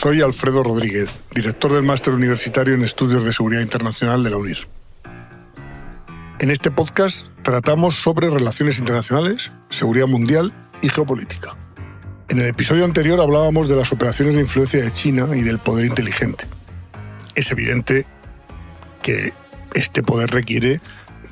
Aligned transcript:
Soy 0.00 0.22
Alfredo 0.22 0.62
Rodríguez, 0.62 1.10
director 1.34 1.72
del 1.72 1.82
Máster 1.82 2.14
Universitario 2.14 2.72
en 2.72 2.84
Estudios 2.84 3.24
de 3.24 3.32
Seguridad 3.32 3.62
Internacional 3.62 4.22
de 4.22 4.30
la 4.30 4.36
UNIR. 4.36 4.68
En 6.38 6.52
este 6.52 6.70
podcast 6.70 7.26
tratamos 7.42 7.96
sobre 7.96 8.30
relaciones 8.30 8.78
internacionales, 8.78 9.50
seguridad 9.70 10.06
mundial 10.06 10.54
y 10.82 10.88
geopolítica. 10.88 11.56
En 12.28 12.38
el 12.38 12.46
episodio 12.46 12.84
anterior 12.84 13.20
hablábamos 13.20 13.68
de 13.68 13.74
las 13.74 13.90
operaciones 13.90 14.36
de 14.36 14.42
influencia 14.42 14.80
de 14.84 14.92
China 14.92 15.36
y 15.36 15.42
del 15.42 15.58
poder 15.58 15.86
inteligente. 15.86 16.44
Es 17.34 17.50
evidente 17.50 18.06
que 19.02 19.32
este 19.74 20.04
poder 20.04 20.30
requiere 20.30 20.80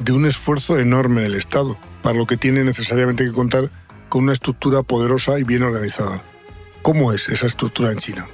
de 0.00 0.10
un 0.10 0.26
esfuerzo 0.26 0.76
enorme 0.76 1.20
del 1.20 1.36
Estado, 1.36 1.78
para 2.02 2.18
lo 2.18 2.26
que 2.26 2.36
tiene 2.36 2.64
necesariamente 2.64 3.24
que 3.24 3.32
contar 3.32 3.70
con 4.08 4.24
una 4.24 4.32
estructura 4.32 4.82
poderosa 4.82 5.38
y 5.38 5.44
bien 5.44 5.62
organizada. 5.62 6.24
¿Cómo 6.82 7.12
es 7.12 7.28
esa 7.28 7.46
estructura 7.46 7.92
en 7.92 7.98
China? 7.98 8.26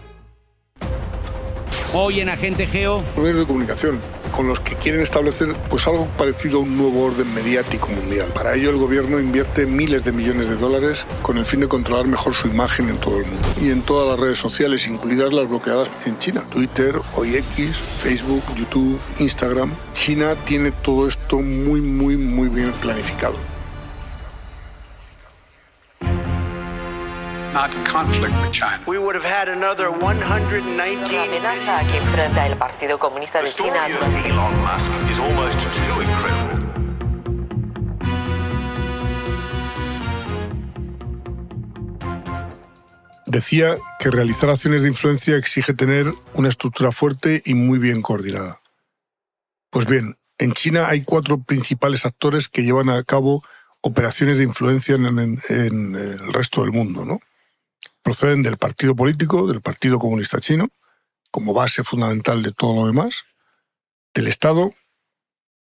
Hoy 1.94 2.20
en 2.20 2.30
Agente 2.30 2.66
Geo. 2.66 3.02
Medios 3.18 3.40
de 3.40 3.46
comunicación 3.46 4.00
con 4.34 4.48
los 4.48 4.60
que 4.60 4.74
quieren 4.76 5.02
establecer 5.02 5.54
pues 5.68 5.86
algo 5.86 6.06
parecido 6.16 6.56
a 6.56 6.60
un 6.62 6.78
nuevo 6.78 7.04
orden 7.04 7.32
mediático 7.34 7.88
mundial. 7.88 8.28
Para 8.28 8.54
ello 8.54 8.70
el 8.70 8.78
gobierno 8.78 9.20
invierte 9.20 9.66
miles 9.66 10.02
de 10.02 10.12
millones 10.12 10.48
de 10.48 10.56
dólares 10.56 11.04
con 11.20 11.36
el 11.36 11.44
fin 11.44 11.60
de 11.60 11.68
controlar 11.68 12.06
mejor 12.06 12.32
su 12.32 12.48
imagen 12.48 12.88
en 12.88 12.96
todo 12.96 13.18
el 13.18 13.26
mundo 13.26 13.46
y 13.60 13.70
en 13.70 13.82
todas 13.82 14.08
las 14.08 14.18
redes 14.18 14.38
sociales, 14.38 14.86
incluidas 14.86 15.34
las 15.34 15.46
bloqueadas 15.46 15.90
en 16.06 16.18
China, 16.18 16.44
Twitter, 16.50 16.98
hoy 17.14 17.44
Facebook, 17.98 18.42
YouTube, 18.56 18.98
Instagram. 19.18 19.74
China 19.92 20.34
tiene 20.46 20.70
todo 20.70 21.06
esto 21.06 21.40
muy 21.40 21.82
muy 21.82 22.16
muy 22.16 22.48
bien 22.48 22.72
planificado. 22.80 23.51
Not 27.52 27.70
conflict 27.84 28.34
with 28.40 28.52
China. 28.52 28.82
We 28.86 28.98
would 28.98 29.14
have 29.14 29.24
had 29.24 29.48
another 29.48 29.90
119 29.90 31.02
La 31.12 31.22
amenaza 31.24 31.80
que 31.90 31.98
enfrenta 31.98 32.46
el 32.46 32.56
Partido 32.56 32.98
Comunista 32.98 33.40
de 33.42 33.48
China 33.48 33.86
Elon 33.86 34.62
Musk 34.62 34.90
is 35.10 35.18
almost 35.18 35.60
too 35.72 36.00
incredible. 36.02 36.62
Decía 43.26 43.76
que 43.98 44.10
realizar 44.10 44.50
acciones 44.50 44.82
de 44.82 44.88
influencia 44.88 45.36
exige 45.36 45.74
tener 45.74 46.12
una 46.34 46.48
estructura 46.48 46.92
fuerte 46.92 47.42
y 47.44 47.54
muy 47.54 47.78
bien 47.78 48.02
coordinada. 48.02 48.60
Pues 49.70 49.86
bien, 49.86 50.16
en 50.38 50.52
China 50.52 50.88
hay 50.88 51.02
cuatro 51.04 51.42
principales 51.42 52.04
actores 52.04 52.48
que 52.48 52.62
llevan 52.62 52.90
a 52.90 53.02
cabo 53.04 53.42
operaciones 53.80 54.38
de 54.38 54.44
influencia 54.44 54.96
en, 54.96 55.06
en- 55.18 55.42
en 55.48 55.94
el 55.94 56.32
resto 56.32 56.62
del 56.62 56.72
mundo. 56.72 57.04
¿no? 57.04 57.20
Proceden 58.02 58.42
del 58.42 58.56
partido 58.56 58.96
político, 58.96 59.46
del 59.46 59.60
Partido 59.60 59.98
Comunista 59.98 60.40
Chino, 60.40 60.68
como 61.30 61.54
base 61.54 61.84
fundamental 61.84 62.42
de 62.42 62.52
todo 62.52 62.74
lo 62.74 62.86
demás, 62.86 63.24
del 64.14 64.28
Estado, 64.28 64.74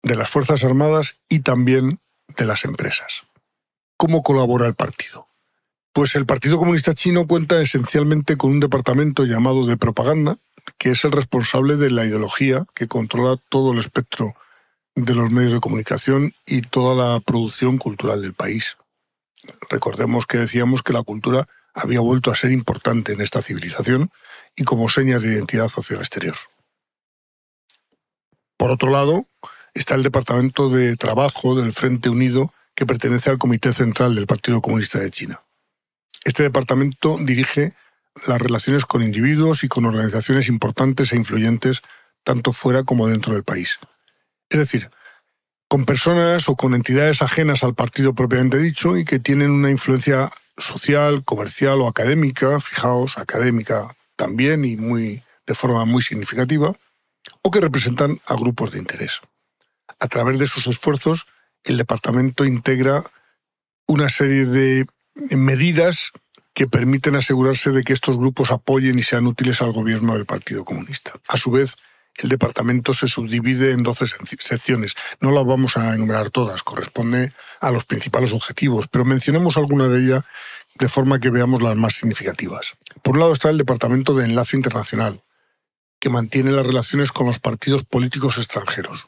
de 0.04 0.16
las 0.16 0.30
Fuerzas 0.30 0.64
Armadas 0.64 1.16
y 1.30 1.42
también 1.42 2.00
de 2.38 2.46
las 2.46 2.66
empresas. 2.66 3.24
¿Cómo 3.98 4.24
colabora 4.24 4.66
el 4.66 4.74
partido? 4.74 5.28
Pues 5.94 6.16
el 6.16 6.26
Partido 6.26 6.58
Comunista 6.58 6.94
Chino 6.94 7.28
cuenta 7.28 7.62
esencialmente 7.62 8.38
con 8.38 8.52
un 8.52 8.60
departamento 8.60 9.26
llamado 9.26 9.66
de 9.66 9.78
propaganda, 9.78 10.38
que 10.78 10.92
es 10.92 11.04
el 11.04 11.12
responsable 11.12 11.76
de 11.76 11.90
la 11.90 12.06
ideología 12.06 12.66
que 12.74 12.88
controla 12.88 13.38
todo 13.50 13.74
el 13.74 13.80
espectro 13.80 14.34
de 14.96 15.14
los 15.14 15.32
medios 15.32 15.54
de 15.54 15.60
comunicación 15.60 16.34
y 16.46 16.62
toda 16.62 16.96
la 16.96 17.20
producción 17.20 17.78
cultural 17.78 18.22
del 18.22 18.34
país. 18.34 18.78
Recordemos 19.70 20.26
que 20.26 20.38
decíamos 20.38 20.82
que 20.82 20.94
la 20.94 21.04
cultura 21.04 21.48
había 21.74 22.00
vuelto 22.00 22.32
a 22.32 22.36
ser 22.36 22.52
importante 22.52 23.14
en 23.14 23.22
esta 23.22 23.42
civilización 23.42 24.12
y 24.56 24.64
como 24.64 24.90
señas 24.90 25.22
de 25.22 25.30
identidad 25.30 25.68
social 25.68 26.00
exterior. 26.00 26.36
Por 28.58 28.72
otro 28.72 28.90
lado, 28.90 29.28
está 29.74 29.96
el 29.96 30.04
Departamento 30.04 30.70
de 30.70 30.96
Trabajo 30.96 31.56
del 31.56 31.74
Frente 31.74 32.10
Unido, 32.10 32.54
que 32.76 32.86
pertenece 32.86 33.30
al 33.30 33.38
Comité 33.38 33.74
Central 33.74 34.16
del 34.16 34.28
Partido 34.28 34.62
Comunista 34.62 35.00
de 35.00 35.12
China. 35.12 35.42
Este 36.24 36.44
departamento 36.44 37.18
dirige 37.20 37.74
las 38.28 38.40
relaciones 38.40 38.86
con 38.86 39.02
individuos 39.02 39.64
y 39.64 39.68
con 39.68 39.86
organizaciones 39.86 40.48
importantes 40.48 41.12
e 41.12 41.16
influyentes 41.16 41.82
tanto 42.24 42.52
fuera 42.54 42.84
como 42.84 43.08
dentro 43.08 43.34
del 43.34 43.44
país. 43.44 43.80
Es 44.50 44.60
decir, 44.60 44.92
con 45.68 45.86
personas 45.86 46.50
o 46.50 46.56
con 46.56 46.76
entidades 46.76 47.22
ajenas 47.22 47.64
al 47.64 47.74
partido 47.74 48.14
propiamente 48.14 48.58
dicho 48.58 48.98
y 48.98 49.06
que 49.06 49.20
tienen 49.20 49.52
una 49.52 49.72
influencia 49.72 50.32
social, 50.58 51.24
comercial 51.24 51.82
o 51.82 51.88
académica, 51.88 52.60
fijaos, 52.60 53.18
académica 53.18 53.96
también 54.16 54.66
y 54.66 54.76
muy 54.76 55.24
de 55.48 55.56
forma 55.56 55.86
muy 55.86 56.02
significativa, 56.02 56.74
o 57.42 57.52
que 57.52 57.62
representan 57.62 58.20
a 58.26 58.36
grupos 58.36 58.72
de 58.72 58.80
interés. 58.80 59.22
A 60.00 60.08
través 60.08 60.40
de 60.40 60.48
sus 60.48 60.68
esfuerzos, 60.68 61.26
el 61.64 61.78
departamento 61.78 62.46
integra 62.46 63.04
una 63.88 64.10
serie 64.10 64.46
de 64.46 64.86
medidas 65.32 66.12
que 66.54 66.68
permiten 66.68 67.16
asegurarse 67.16 67.72
de 67.72 67.84
que 67.84 67.94
estos 67.94 68.18
grupos 68.18 68.52
apoyen 68.52 69.00
y 69.00 69.04
sean 69.04 69.28
útiles 69.28 69.62
al 69.62 69.72
gobierno 69.72 70.14
del 70.14 70.26
Partido 70.26 70.66
Comunista. 70.66 71.14
A 71.28 71.38
su 71.38 71.52
vez, 71.52 71.76
el 72.18 72.30
departamento 72.30 72.94
se 72.94 73.08
subdivide 73.08 73.72
en 73.72 73.84
12 73.84 74.06
sec- 74.06 74.42
secciones. 74.42 74.96
No 75.20 75.32
las 75.32 75.46
vamos 75.46 75.78
a 75.78 75.94
enumerar 75.96 76.30
todas, 76.30 76.64
corresponde 76.64 77.34
a 77.60 77.72
los 77.72 77.86
principales 77.86 78.34
objetivos, 78.34 78.88
pero 78.90 79.06
mencionemos 79.06 79.58
alguna 79.58 79.88
de 79.88 80.00
ellas 80.04 80.24
de 80.76 80.90
forma 80.90 81.20
que 81.20 81.30
veamos 81.30 81.62
las 81.62 81.76
más 81.76 81.94
significativas. 81.96 82.74
Por 83.04 83.16
un 83.16 83.20
lado 83.20 83.34
está 83.34 83.50
el 83.50 83.58
Departamento 83.58 84.14
de 84.14 84.26
Enlace 84.26 84.56
Internacional, 84.58 85.24
que 86.00 86.10
mantiene 86.10 86.52
las 86.52 86.66
relaciones 86.66 87.12
con 87.12 87.28
los 87.28 87.40
partidos 87.40 87.84
políticos 87.84 88.38
extranjeros. 88.38 89.06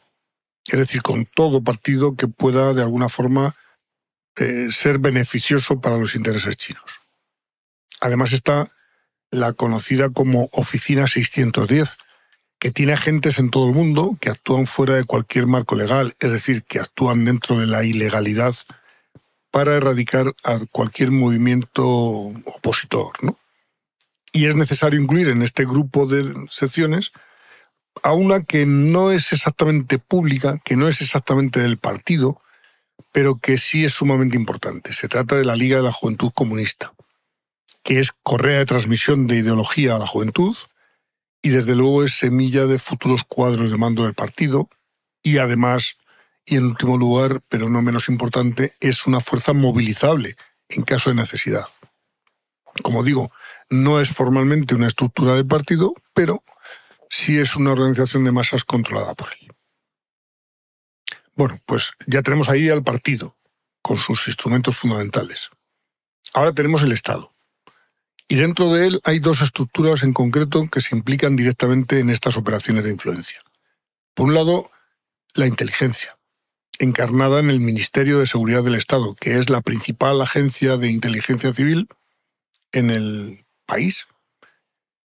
Es 0.67 0.79
decir, 0.79 1.01
con 1.01 1.25
todo 1.25 1.63
partido 1.63 2.15
que 2.15 2.27
pueda 2.27 2.73
de 2.73 2.81
alguna 2.81 3.09
forma 3.09 3.55
eh, 4.37 4.69
ser 4.71 4.97
beneficioso 4.99 5.81
para 5.81 5.97
los 5.97 6.15
intereses 6.15 6.57
chinos. 6.57 7.01
Además 8.01 8.33
está 8.33 8.71
la 9.31 9.53
conocida 9.53 10.09
como 10.09 10.49
Oficina 10.51 11.07
610, 11.07 11.97
que 12.63 12.71
tiene 12.71 12.93
agentes 12.93 13.39
en 13.39 13.49
todo 13.49 13.67
el 13.67 13.75
mundo 13.75 14.17
que 14.21 14.29
actúan 14.29 14.67
fuera 14.67 14.95
de 14.95 15.03
cualquier 15.03 15.47
marco 15.47 15.75
legal, 15.75 16.15
es 16.21 16.31
decir, 16.31 16.63
que 16.63 16.79
actúan 16.79 17.25
dentro 17.25 17.59
de 17.59 17.67
la 17.67 17.83
ilegalidad 17.83 18.55
para 19.51 19.75
erradicar 19.75 20.33
a 20.45 20.59
cualquier 20.71 21.11
movimiento 21.11 21.85
opositor. 21.85 23.21
¿no? 23.21 23.37
Y 24.31 24.45
es 24.45 24.55
necesario 24.55 24.97
incluir 24.97 25.27
en 25.27 25.41
este 25.41 25.65
grupo 25.65 26.05
de 26.05 26.33
secciones 26.47 27.11
a 28.01 28.13
una 28.13 28.45
que 28.45 28.65
no 28.65 29.11
es 29.11 29.33
exactamente 29.33 29.99
pública, 29.99 30.57
que 30.63 30.77
no 30.77 30.87
es 30.87 31.01
exactamente 31.01 31.59
del 31.59 31.77
partido, 31.77 32.41
pero 33.11 33.39
que 33.39 33.57
sí 33.57 33.83
es 33.83 33.91
sumamente 33.91 34.37
importante. 34.37 34.93
Se 34.93 35.09
trata 35.09 35.35
de 35.35 35.43
la 35.43 35.57
Liga 35.57 35.75
de 35.75 35.83
la 35.83 35.91
Juventud 35.91 36.31
Comunista, 36.33 36.93
que 37.83 37.99
es 37.99 38.13
correa 38.23 38.59
de 38.59 38.65
transmisión 38.65 39.27
de 39.27 39.35
ideología 39.35 39.97
a 39.97 39.99
la 39.99 40.07
juventud 40.07 40.55
y 41.43 41.49
desde 41.49 41.75
luego 41.75 42.03
es 42.03 42.17
semilla 42.17 42.65
de 42.65 42.79
futuros 42.79 43.23
cuadros 43.27 43.69
de 43.69 43.77
mando 43.77 44.05
del 44.05 44.13
partido 44.13 44.69
y 45.21 45.37
además, 45.37 45.97
y 46.45 46.55
en 46.55 46.65
último 46.65 46.97
lugar, 46.97 47.41
pero 47.49 47.69
no 47.69 47.81
menos 47.81 48.07
importante, 48.07 48.75
es 48.79 49.05
una 49.05 49.19
fuerza 49.19 49.51
movilizable 49.51 50.37
en 50.69 50.83
caso 50.83 51.09
de 51.09 51.17
necesidad. 51.17 51.67
Como 52.81 53.03
digo, 53.03 53.29
no 53.69 53.99
es 53.99 54.09
formalmente 54.09 54.73
una 54.73 54.87
estructura 54.87 55.35
del 55.35 55.45
partido, 55.45 55.93
pero 56.13 56.43
sí 57.09 57.37
es 57.37 57.57
una 57.57 57.73
organización 57.73 58.23
de 58.23 58.31
masas 58.31 58.63
controlada 58.63 59.13
por 59.13 59.27
él. 59.33 59.53
Bueno, 61.35 61.59
pues 61.65 61.91
ya 62.07 62.21
tenemos 62.21 62.47
ahí 62.47 62.69
al 62.69 62.83
partido, 62.83 63.35
con 63.81 63.97
sus 63.97 64.27
instrumentos 64.27 64.77
fundamentales. 64.77 65.49
Ahora 66.33 66.53
tenemos 66.53 66.83
el 66.83 66.93
Estado. 66.93 67.32
Y 68.33 68.35
dentro 68.35 68.73
de 68.73 68.87
él 68.87 68.99
hay 69.03 69.19
dos 69.19 69.43
estructuras 69.43 70.01
en 70.01 70.11
concreto 70.11 70.67
que 70.67 70.81
se 70.81 70.95
implican 70.95 71.35
directamente 71.35 71.99
en 71.99 72.09
estas 72.09 72.35
operaciones 72.35 72.83
de 72.83 72.89
influencia. 72.89 73.39
Por 74.15 74.29
un 74.29 74.33
lado, 74.33 74.71
la 75.35 75.45
inteligencia, 75.45 76.17
encarnada 76.79 77.39
en 77.39 77.51
el 77.51 77.59
Ministerio 77.59 78.17
de 78.17 78.25
Seguridad 78.25 78.63
del 78.63 78.73
Estado, 78.73 79.13
que 79.13 79.37
es 79.37 79.51
la 79.51 79.61
principal 79.61 80.19
agencia 80.19 80.77
de 80.77 80.89
inteligencia 80.89 81.53
civil 81.53 81.87
en 82.71 82.89
el 82.89 83.45
país. 83.67 84.07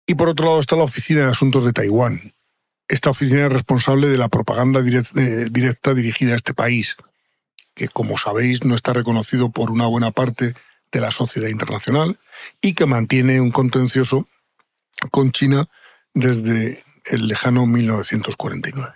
Y 0.06 0.14
por 0.14 0.30
otro 0.30 0.46
lado 0.46 0.60
está 0.60 0.76
la 0.76 0.84
Oficina 0.84 1.22
de 1.22 1.32
Asuntos 1.32 1.66
de 1.66 1.74
Taiwán. 1.74 2.36
Esta 2.88 3.10
oficina 3.10 3.48
es 3.48 3.52
responsable 3.52 4.10
de 4.10 4.18
la 4.20 4.30
propaganda 4.30 4.82
direct- 4.82 5.50
directa 5.50 5.96
dirigida 5.96 6.34
a 6.34 6.36
este 6.36 6.54
país, 6.54 6.98
que 7.74 7.88
como 7.88 8.20
sabéis 8.20 8.64
no 8.64 8.76
está 8.76 8.94
reconocido 8.94 9.50
por 9.50 9.72
una 9.72 9.88
buena 9.88 10.12
parte 10.12 10.54
de 10.92 11.02
la 11.02 11.12
sociedad 11.12 11.50
internacional 11.50 12.18
y 12.62 12.74
que 12.74 12.86
mantiene 12.86 13.42
un 13.42 13.52
contencioso 13.52 14.28
con 15.12 15.32
China 15.32 15.68
desde 16.14 16.84
el 17.06 17.28
lejano 17.28 17.66
1949. 17.66 18.96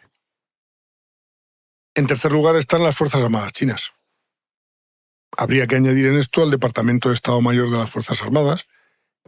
En 1.95 2.07
tercer 2.07 2.31
lugar 2.31 2.55
están 2.55 2.83
las 2.83 2.95
Fuerzas 2.95 3.21
Armadas 3.21 3.53
chinas. 3.53 3.91
Habría 5.37 5.67
que 5.67 5.75
añadir 5.75 6.07
en 6.07 6.17
esto 6.17 6.43
al 6.43 6.51
Departamento 6.51 7.09
de 7.09 7.15
Estado 7.15 7.39
Mayor 7.41 7.69
de 7.69 7.77
las 7.77 7.89
Fuerzas 7.91 8.21
Armadas, 8.21 8.67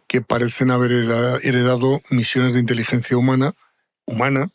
que 0.08 0.22
parecen 0.22 0.72
haber 0.72 0.92
hereda- 0.92 1.40
heredado 1.44 2.02
misiones 2.10 2.54
de 2.54 2.60
inteligencia 2.60 3.18
humana, 3.18 3.56
humana 4.06 4.50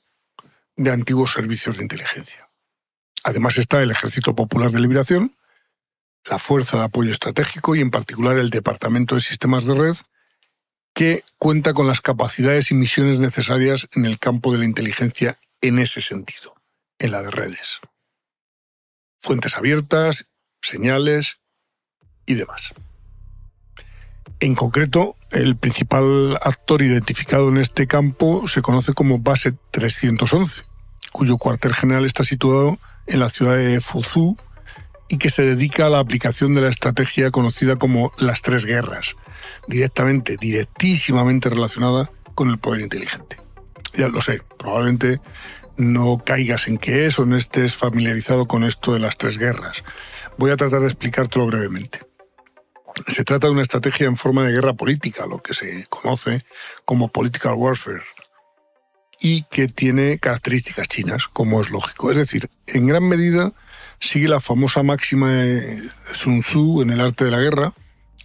de 0.76 0.90
antiguos 0.90 1.32
servicios 1.32 1.76
de 1.76 1.82
inteligencia. 1.84 2.50
Además 3.24 3.58
está 3.58 3.82
el 3.82 3.90
Ejército 3.90 4.34
Popular 4.36 4.70
de 4.70 4.80
Liberación, 4.80 5.36
la 6.30 6.38
Fuerza 6.38 6.78
de 6.78 6.84
Apoyo 6.84 7.10
Estratégico 7.10 7.74
y 7.74 7.80
en 7.80 7.90
particular 7.90 8.38
el 8.38 8.50
Departamento 8.50 9.14
de 9.14 9.20
Sistemas 9.20 9.64
de 9.64 9.74
Red, 9.74 9.96
que 10.94 11.24
cuenta 11.38 11.74
con 11.74 11.86
las 11.86 12.00
capacidades 12.00 12.70
y 12.70 12.74
misiones 12.74 13.18
necesarias 13.18 13.88
en 13.92 14.04
el 14.04 14.18
campo 14.18 14.52
de 14.52 14.58
la 14.58 14.64
inteligencia 14.64 15.38
en 15.60 15.78
ese 15.78 16.00
sentido, 16.00 16.54
en 16.98 17.12
la 17.12 17.22
de 17.22 17.30
redes. 17.30 17.80
Fuentes 19.20 19.56
abiertas, 19.56 20.26
señales 20.60 21.38
y 22.26 22.34
demás. 22.34 22.72
En 24.40 24.54
concreto, 24.54 25.16
el 25.30 25.56
principal 25.56 26.38
actor 26.42 26.82
identificado 26.82 27.48
en 27.48 27.58
este 27.58 27.86
campo 27.86 28.46
se 28.46 28.62
conoce 28.62 28.92
como 28.92 29.18
Base 29.18 29.52
311, 29.72 30.62
cuyo 31.12 31.38
cuartel 31.38 31.74
general 31.74 32.04
está 32.06 32.22
situado 32.22 32.78
en 33.06 33.20
la 33.20 33.28
ciudad 33.28 33.56
de 33.56 33.80
Fuzhou 33.80 34.36
y 35.08 35.18
que 35.18 35.30
se 35.30 35.42
dedica 35.42 35.86
a 35.86 35.90
la 35.90 35.98
aplicación 35.98 36.54
de 36.54 36.60
la 36.60 36.68
estrategia 36.68 37.30
conocida 37.30 37.76
como 37.76 38.12
las 38.18 38.42
tres 38.42 38.66
guerras, 38.66 39.16
directamente, 39.66 40.36
directísimamente 40.36 41.48
relacionada 41.48 42.10
con 42.34 42.50
el 42.50 42.58
poder 42.58 42.82
inteligente. 42.82 43.38
Ya 43.94 44.08
lo 44.08 44.20
sé, 44.20 44.42
probablemente 44.58 45.20
no 45.76 46.22
caigas 46.24 46.68
en 46.68 46.76
qué 46.76 47.06
es 47.06 47.18
o 47.18 47.24
no 47.24 47.36
estés 47.36 47.74
familiarizado 47.74 48.46
con 48.46 48.64
esto 48.64 48.92
de 48.92 48.98
las 49.00 49.16
tres 49.16 49.38
guerras. 49.38 49.82
Voy 50.36 50.50
a 50.50 50.56
tratar 50.56 50.80
de 50.80 50.86
explicártelo 50.86 51.46
brevemente. 51.46 52.00
Se 53.06 53.24
trata 53.24 53.46
de 53.46 53.52
una 53.52 53.62
estrategia 53.62 54.06
en 54.06 54.16
forma 54.16 54.44
de 54.44 54.52
guerra 54.52 54.74
política, 54.74 55.26
lo 55.26 55.38
que 55.38 55.54
se 55.54 55.86
conoce 55.88 56.44
como 56.84 57.08
political 57.08 57.54
warfare, 57.54 58.02
y 59.20 59.42
que 59.44 59.68
tiene 59.68 60.18
características 60.18 60.88
chinas, 60.88 61.28
como 61.28 61.60
es 61.60 61.70
lógico. 61.70 62.10
Es 62.10 62.16
decir, 62.16 62.50
en 62.66 62.86
gran 62.86 63.04
medida 63.04 63.52
sigue 64.00 64.28
la 64.28 64.40
famosa 64.40 64.82
máxima 64.82 65.30
de 65.30 65.90
Sun 66.12 66.40
Tzu 66.40 66.82
en 66.82 66.90
el 66.90 67.00
arte 67.00 67.24
de 67.24 67.30
la 67.30 67.38
guerra, 67.38 67.74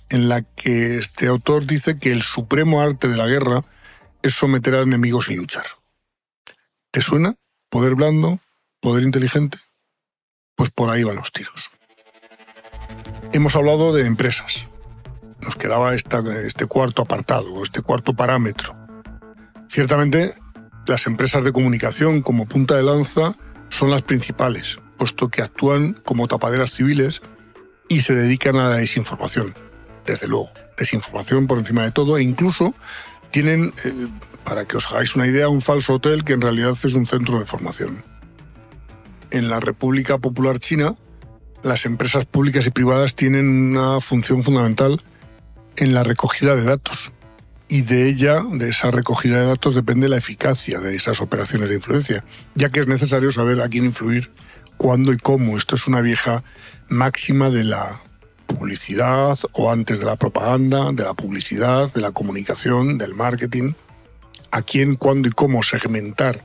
en 0.10 0.30
la 0.30 0.42
que 0.42 0.98
este 0.98 1.28
autor 1.28 1.66
dice 1.66 1.98
que 1.98 2.12
el 2.12 2.22
supremo 2.22 2.82
arte 2.82 3.08
de 3.08 3.18
la 3.18 3.28
guerra 3.28 3.64
es 4.22 4.34
someter 4.34 4.76
a 4.76 4.82
enemigos 4.82 5.26
sin 5.26 5.38
luchar. 5.38 5.66
¿Te 6.92 7.02
suena? 7.02 7.36
¿Poder 7.70 7.96
blando? 7.96 8.40
¿Poder 8.80 9.04
inteligente? 9.04 9.58
Pues 10.56 10.70
por 10.70 10.90
ahí 10.90 11.04
van 11.04 11.16
los 11.16 11.32
tiros. 11.32 11.72
Hemos 13.32 13.56
hablado 13.56 13.94
de 13.94 14.06
empresas. 14.06 14.68
Nos 15.42 15.56
quedaba 15.56 15.96
este 15.96 16.68
cuarto 16.68 17.02
apartado, 17.02 17.64
este 17.64 17.82
cuarto 17.82 18.14
parámetro. 18.14 18.78
Ciertamente, 19.68 20.36
las 20.86 21.08
empresas 21.08 21.44
de 21.44 21.52
comunicación 21.52 22.22
como 22.22 22.46
punta 22.46 22.76
de 22.76 22.84
lanza 22.84 23.36
son 23.70 23.90
las 23.90 24.04
principales, 24.04 24.78
puesto 24.98 25.30
que 25.30 25.42
actúan 25.42 25.94
como 26.06 26.28
tapaderas 26.28 26.72
civiles 26.72 27.22
y 27.90 28.02
se 28.02 28.16
dedican 28.16 28.56
a 28.58 28.70
la 28.70 28.78
desinformación. 28.78 29.56
Desde 30.06 30.28
luego, 30.28 30.50
desinformación 30.78 31.48
por 31.48 31.58
encima 31.60 31.84
de 31.84 31.92
todo 31.92 32.18
e 32.18 32.24
incluso 32.24 32.74
tienen, 33.32 33.74
eh, 33.84 34.08
para 34.44 34.66
que 34.66 34.78
os 34.78 34.88
hagáis 34.88 35.16
una 35.16 35.28
idea, 35.28 35.50
un 35.50 35.62
falso 35.62 35.96
hotel 35.96 36.24
que 36.24 36.34
en 36.34 36.42
realidad 36.42 36.78
es 36.82 36.94
un 36.94 37.08
centro 37.08 37.40
de 37.40 37.46
formación. 37.46 38.04
En 39.32 39.50
la 39.50 39.60
República 39.60 40.18
Popular 40.18 40.60
China, 40.60 40.96
las 41.64 41.86
empresas 41.86 42.26
públicas 42.26 42.68
y 42.68 42.70
privadas 42.70 43.16
tienen 43.16 43.48
una 43.72 44.00
función 44.02 44.44
fundamental 44.44 45.02
en 45.78 45.94
la 45.94 46.04
recogida 46.04 46.56
de 46.56 46.64
datos. 46.64 47.12
Y 47.68 47.82
de 47.82 48.10
ella, 48.10 48.44
de 48.52 48.70
esa 48.70 48.92
recogida 48.92 49.40
de 49.40 49.48
datos, 49.48 49.74
depende 49.74 50.10
la 50.10 50.18
eficacia 50.18 50.80
de 50.80 50.96
esas 50.96 51.22
operaciones 51.22 51.70
de 51.70 51.76
influencia, 51.76 52.24
ya 52.54 52.70
que 52.70 52.82
es 52.82 52.88
necesario 52.88 53.32
saber 53.32 53.62
a 53.62 53.70
quién 53.70 53.86
influir, 53.86 54.30
cuándo 54.84 55.14
y 55.14 55.18
cómo. 55.18 55.58
Esto 55.58 55.76
es 55.76 55.88
una 55.88 56.02
vieja 56.02 56.44
máxima 56.90 57.50
de 57.50 57.64
la 57.64 58.02
publicidad 58.48 59.40
o 59.54 59.72
antes 59.72 60.00
de 60.00 60.06
la 60.06 60.18
propaganda, 60.18 60.92
de 60.92 61.04
la 61.04 61.14
publicidad, 61.14 61.94
de 61.94 62.02
la 62.02 62.12
comunicación, 62.12 62.98
del 62.98 63.16
marketing. 63.16 63.76
A 64.52 64.62
quién, 64.62 64.98
cuándo 64.98 65.30
y 65.30 65.32
cómo 65.32 65.64
segmentar 65.64 66.44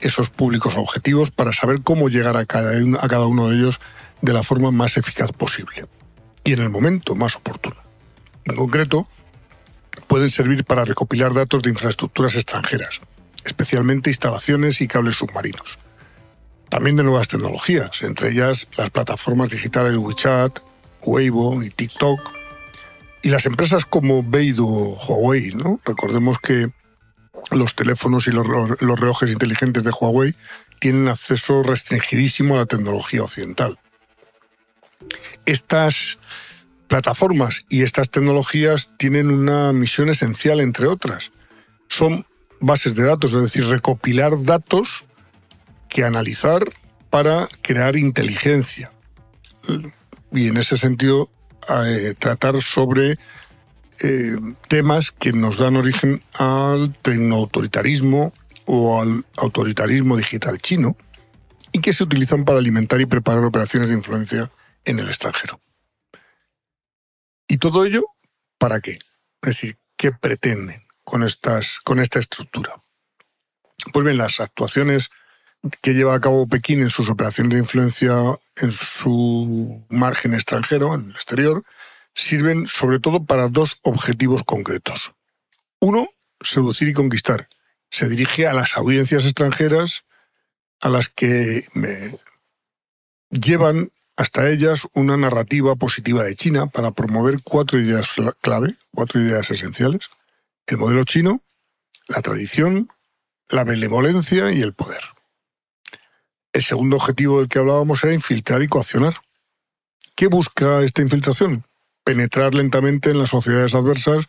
esos 0.00 0.28
públicos 0.28 0.74
objetivos 0.76 1.30
para 1.30 1.52
saber 1.52 1.82
cómo 1.84 2.08
llegar 2.08 2.36
a 2.36 2.46
cada, 2.46 2.72
a 3.00 3.08
cada 3.08 3.26
uno 3.26 3.48
de 3.48 3.56
ellos 3.56 3.80
de 4.22 4.32
la 4.32 4.42
forma 4.42 4.72
más 4.72 4.96
eficaz 4.96 5.30
posible 5.30 5.86
y 6.42 6.54
en 6.54 6.62
el 6.62 6.70
momento 6.70 7.14
más 7.14 7.36
oportuno. 7.36 7.76
En 8.44 8.56
concreto, 8.56 9.08
pueden 10.08 10.30
servir 10.30 10.64
para 10.64 10.84
recopilar 10.84 11.32
datos 11.32 11.62
de 11.62 11.70
infraestructuras 11.70 12.34
extranjeras, 12.34 13.00
especialmente 13.44 14.10
instalaciones 14.10 14.80
y 14.80 14.88
cables 14.88 15.14
submarinos. 15.14 15.78
También 16.68 16.96
de 16.96 17.02
nuevas 17.02 17.28
tecnologías, 17.28 18.02
entre 18.02 18.30
ellas 18.30 18.68
las 18.76 18.90
plataformas 18.90 19.48
digitales 19.48 19.96
WeChat, 19.96 20.60
Weibo 21.02 21.62
y 21.62 21.70
TikTok. 21.70 22.20
Y 23.22 23.30
las 23.30 23.46
empresas 23.46 23.84
como 23.84 24.22
Beidou 24.22 24.68
o 24.68 24.96
Huawei. 24.96 25.52
Recordemos 25.84 26.38
que 26.38 26.70
los 27.50 27.74
teléfonos 27.74 28.26
y 28.26 28.32
los, 28.32 28.46
los 28.46 29.00
relojes 29.00 29.30
inteligentes 29.30 29.82
de 29.82 29.90
Huawei 29.90 30.34
tienen 30.78 31.08
acceso 31.08 31.62
restringidísimo 31.62 32.54
a 32.54 32.58
la 32.58 32.66
tecnología 32.66 33.22
occidental. 33.22 33.78
Estas 35.46 36.18
plataformas 36.86 37.64
y 37.68 37.82
estas 37.82 38.10
tecnologías 38.10 38.90
tienen 38.98 39.30
una 39.30 39.72
misión 39.72 40.10
esencial, 40.10 40.60
entre 40.60 40.86
otras. 40.86 41.32
Son 41.88 42.26
bases 42.60 42.94
de 42.94 43.04
datos, 43.04 43.32
es 43.34 43.42
decir, 43.42 43.66
recopilar 43.66 44.42
datos 44.42 45.04
que 45.88 46.04
analizar 46.04 46.62
para 47.10 47.48
crear 47.62 47.96
inteligencia. 47.96 48.92
Y 50.32 50.48
en 50.48 50.56
ese 50.56 50.76
sentido, 50.76 51.30
eh, 51.68 52.14
tratar 52.18 52.60
sobre 52.62 53.18
eh, 54.00 54.36
temas 54.68 55.10
que 55.10 55.32
nos 55.32 55.58
dan 55.58 55.76
origen 55.76 56.22
al 56.34 56.94
tecnoautoritarismo 57.02 58.32
o 58.66 59.00
al 59.00 59.24
autoritarismo 59.36 60.16
digital 60.16 60.58
chino 60.58 60.96
y 61.72 61.80
que 61.80 61.92
se 61.92 62.04
utilizan 62.04 62.44
para 62.44 62.58
alimentar 62.58 63.00
y 63.00 63.06
preparar 63.06 63.44
operaciones 63.44 63.88
de 63.88 63.96
influencia 63.96 64.50
en 64.84 65.00
el 65.00 65.08
extranjero. 65.08 65.60
¿Y 67.48 67.58
todo 67.58 67.84
ello 67.84 68.04
para 68.58 68.80
qué? 68.80 68.92
Es 69.42 69.48
decir, 69.56 69.78
¿qué 69.96 70.12
pretenden 70.12 70.86
con, 71.04 71.22
estas, 71.22 71.80
con 71.80 71.98
esta 71.98 72.18
estructura? 72.18 72.82
Pues 73.92 74.04
bien, 74.04 74.18
las 74.18 74.40
actuaciones 74.40 75.10
que 75.82 75.94
lleva 75.94 76.14
a 76.14 76.20
cabo 76.20 76.46
Pekín 76.46 76.80
en 76.80 76.90
sus 76.90 77.08
operaciones 77.08 77.52
de 77.52 77.58
influencia 77.58 78.14
en 78.56 78.70
su 78.70 79.84
margen 79.88 80.34
extranjero, 80.34 80.94
en 80.94 81.06
el 81.06 81.10
exterior, 81.10 81.64
sirven 82.14 82.66
sobre 82.66 82.98
todo 82.98 83.24
para 83.24 83.48
dos 83.48 83.78
objetivos 83.82 84.42
concretos. 84.44 85.12
Uno, 85.80 86.08
seducir 86.40 86.88
y 86.88 86.92
conquistar. 86.92 87.48
Se 87.90 88.08
dirige 88.08 88.46
a 88.46 88.52
las 88.52 88.76
audiencias 88.76 89.24
extranjeras 89.24 90.04
a 90.80 90.88
las 90.88 91.08
que 91.08 91.66
me 91.72 92.18
llevan 93.30 93.90
hasta 94.16 94.50
ellas 94.50 94.86
una 94.94 95.16
narrativa 95.16 95.76
positiva 95.76 96.24
de 96.24 96.34
China 96.34 96.66
para 96.66 96.90
promover 96.90 97.42
cuatro 97.42 97.78
ideas 97.78 98.08
clave, 98.40 98.74
cuatro 98.92 99.20
ideas 99.20 99.50
esenciales. 99.50 100.10
El 100.66 100.78
modelo 100.78 101.04
chino, 101.04 101.42
la 102.08 102.20
tradición, 102.20 102.90
la 103.48 103.64
benevolencia 103.64 104.50
y 104.50 104.60
el 104.60 104.74
poder. 104.74 105.00
El 106.52 106.62
segundo 106.62 106.96
objetivo 106.96 107.38
del 107.38 107.48
que 107.48 107.58
hablábamos 107.58 108.02
era 108.04 108.14
infiltrar 108.14 108.62
y 108.62 108.68
coaccionar. 108.68 109.14
¿Qué 110.14 110.26
busca 110.26 110.80
esta 110.80 111.02
infiltración? 111.02 111.64
Penetrar 112.04 112.54
lentamente 112.54 113.10
en 113.10 113.18
las 113.18 113.30
sociedades 113.30 113.74
adversas 113.74 114.26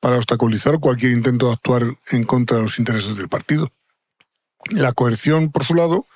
para 0.00 0.16
obstaculizar 0.16 0.80
cualquier 0.80 1.12
intento 1.12 1.46
de 1.46 1.52
actuar 1.52 1.96
en 2.10 2.24
contra 2.24 2.56
de 2.56 2.62
los 2.64 2.78
intereses 2.78 3.16
del 3.16 3.28
partido. 3.28 3.70
La 4.70 4.92
coerción, 4.92 5.50
por 5.50 5.64
su 5.64 5.74
lado, 5.74 6.06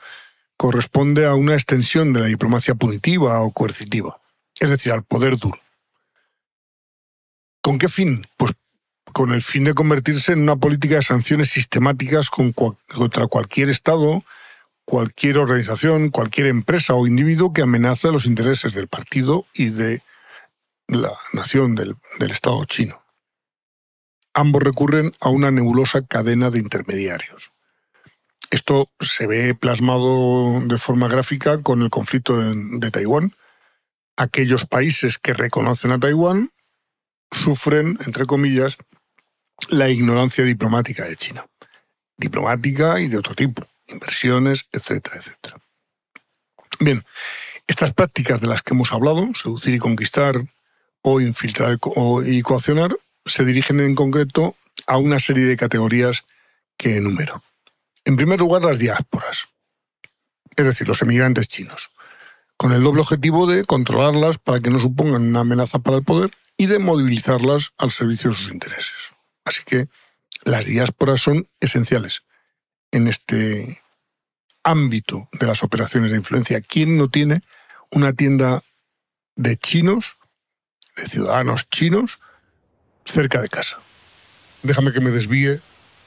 corresponde 0.56 1.26
a 1.26 1.34
una 1.34 1.54
extensión 1.54 2.12
de 2.12 2.20
la 2.20 2.26
diplomacia 2.26 2.74
punitiva 2.74 3.40
o 3.40 3.50
coercitiva, 3.50 4.20
es 4.58 4.70
decir, 4.70 4.92
al 4.92 5.04
poder 5.04 5.36
duro. 5.36 5.58
¿Con 7.60 7.78
qué 7.78 7.88
fin? 7.88 8.26
Pues 8.36 8.52
con 9.12 9.32
el 9.32 9.42
fin 9.42 9.64
de 9.64 9.74
convertirse 9.74 10.32
en 10.32 10.42
una 10.42 10.56
política 10.56 10.96
de 10.96 11.02
sanciones 11.02 11.50
sistemáticas 11.50 12.30
contra 12.30 13.26
cualquier 13.26 13.68
Estado, 13.68 14.24
cualquier 14.92 15.38
organización, 15.38 16.10
cualquier 16.10 16.48
empresa 16.48 16.92
o 16.92 17.06
individuo 17.06 17.54
que 17.54 17.62
amenaza 17.62 18.08
los 18.08 18.26
intereses 18.26 18.74
del 18.74 18.88
partido 18.88 19.46
y 19.54 19.70
de 19.70 20.02
la 20.86 21.14
nación 21.32 21.74
del, 21.74 21.96
Estado 22.20 22.62
chino. 22.66 23.02
Ambos 24.34 24.62
recurren 24.62 25.12
a 25.18 25.30
una 25.30 25.50
nebulosa 25.50 26.02
cadena 26.06 26.50
de 26.50 26.58
intermediarios. 26.58 27.52
Esto 28.50 28.90
se 29.00 29.26
ve 29.26 29.54
plasmado 29.54 30.60
de 30.60 30.76
forma 30.76 31.08
gráfica 31.08 31.62
con 31.62 31.80
el 31.80 31.88
conflicto 31.88 32.36
de 32.36 32.90
Taiwán. 32.90 33.34
Aquellos 34.18 34.66
países 34.66 35.16
que 35.16 35.32
reconocen 35.32 35.92
a 35.92 35.98
Taiwán 35.98 36.50
sufren, 37.30 37.96
entre 38.04 38.26
comillas, 38.26 38.76
la 39.70 39.88
ignorancia 39.88 40.44
diplomática 40.44 41.04
de 41.06 41.16
China. 41.16 41.46
Diplomática 42.18 43.00
y 43.00 43.08
de 43.08 43.16
otro 43.16 43.34
tipo, 43.34 43.66
inversiones, 43.92 44.66
etcétera, 44.72 45.16
etcétera. 45.16 45.56
Bien, 46.80 47.04
estas 47.66 47.92
prácticas 47.92 48.40
de 48.40 48.48
las 48.48 48.62
que 48.62 48.74
hemos 48.74 48.92
hablado, 48.92 49.28
seducir 49.34 49.74
y 49.74 49.78
conquistar, 49.78 50.42
o 51.02 51.20
infiltrar 51.20 51.78
y 52.26 52.42
coaccionar, 52.42 52.96
se 53.26 53.44
dirigen 53.44 53.80
en 53.80 53.94
concreto 53.94 54.56
a 54.86 54.98
una 54.98 55.18
serie 55.18 55.44
de 55.44 55.56
categorías 55.56 56.24
que 56.76 56.96
enumero. 56.96 57.42
En 58.04 58.16
primer 58.16 58.40
lugar, 58.40 58.62
las 58.62 58.78
diásporas, 58.78 59.48
es 60.56 60.66
decir, 60.66 60.88
los 60.88 61.02
emigrantes 61.02 61.48
chinos, 61.48 61.90
con 62.56 62.72
el 62.72 62.82
doble 62.82 63.00
objetivo 63.00 63.46
de 63.46 63.64
controlarlas 63.64 64.38
para 64.38 64.60
que 64.60 64.70
no 64.70 64.78
supongan 64.78 65.22
una 65.22 65.40
amenaza 65.40 65.80
para 65.80 65.98
el 65.98 66.04
poder 66.04 66.30
y 66.56 66.66
de 66.66 66.78
movilizarlas 66.78 67.72
al 67.78 67.90
servicio 67.90 68.30
de 68.30 68.36
sus 68.36 68.52
intereses. 68.52 68.92
Así 69.44 69.62
que 69.64 69.88
las 70.44 70.66
diásporas 70.66 71.20
son 71.20 71.48
esenciales 71.60 72.22
en 72.92 73.08
este 73.08 73.81
ámbito 74.64 75.28
de 75.38 75.46
las 75.46 75.62
operaciones 75.62 76.10
de 76.10 76.18
influencia. 76.18 76.60
¿Quién 76.60 76.96
no 76.96 77.08
tiene 77.08 77.42
una 77.90 78.12
tienda 78.12 78.62
de 79.36 79.56
chinos, 79.56 80.16
de 80.96 81.08
ciudadanos 81.08 81.68
chinos, 81.70 82.18
cerca 83.04 83.40
de 83.40 83.48
casa? 83.48 83.80
Déjame 84.62 84.92
que 84.92 85.00
me 85.00 85.10
desvíe 85.10 85.60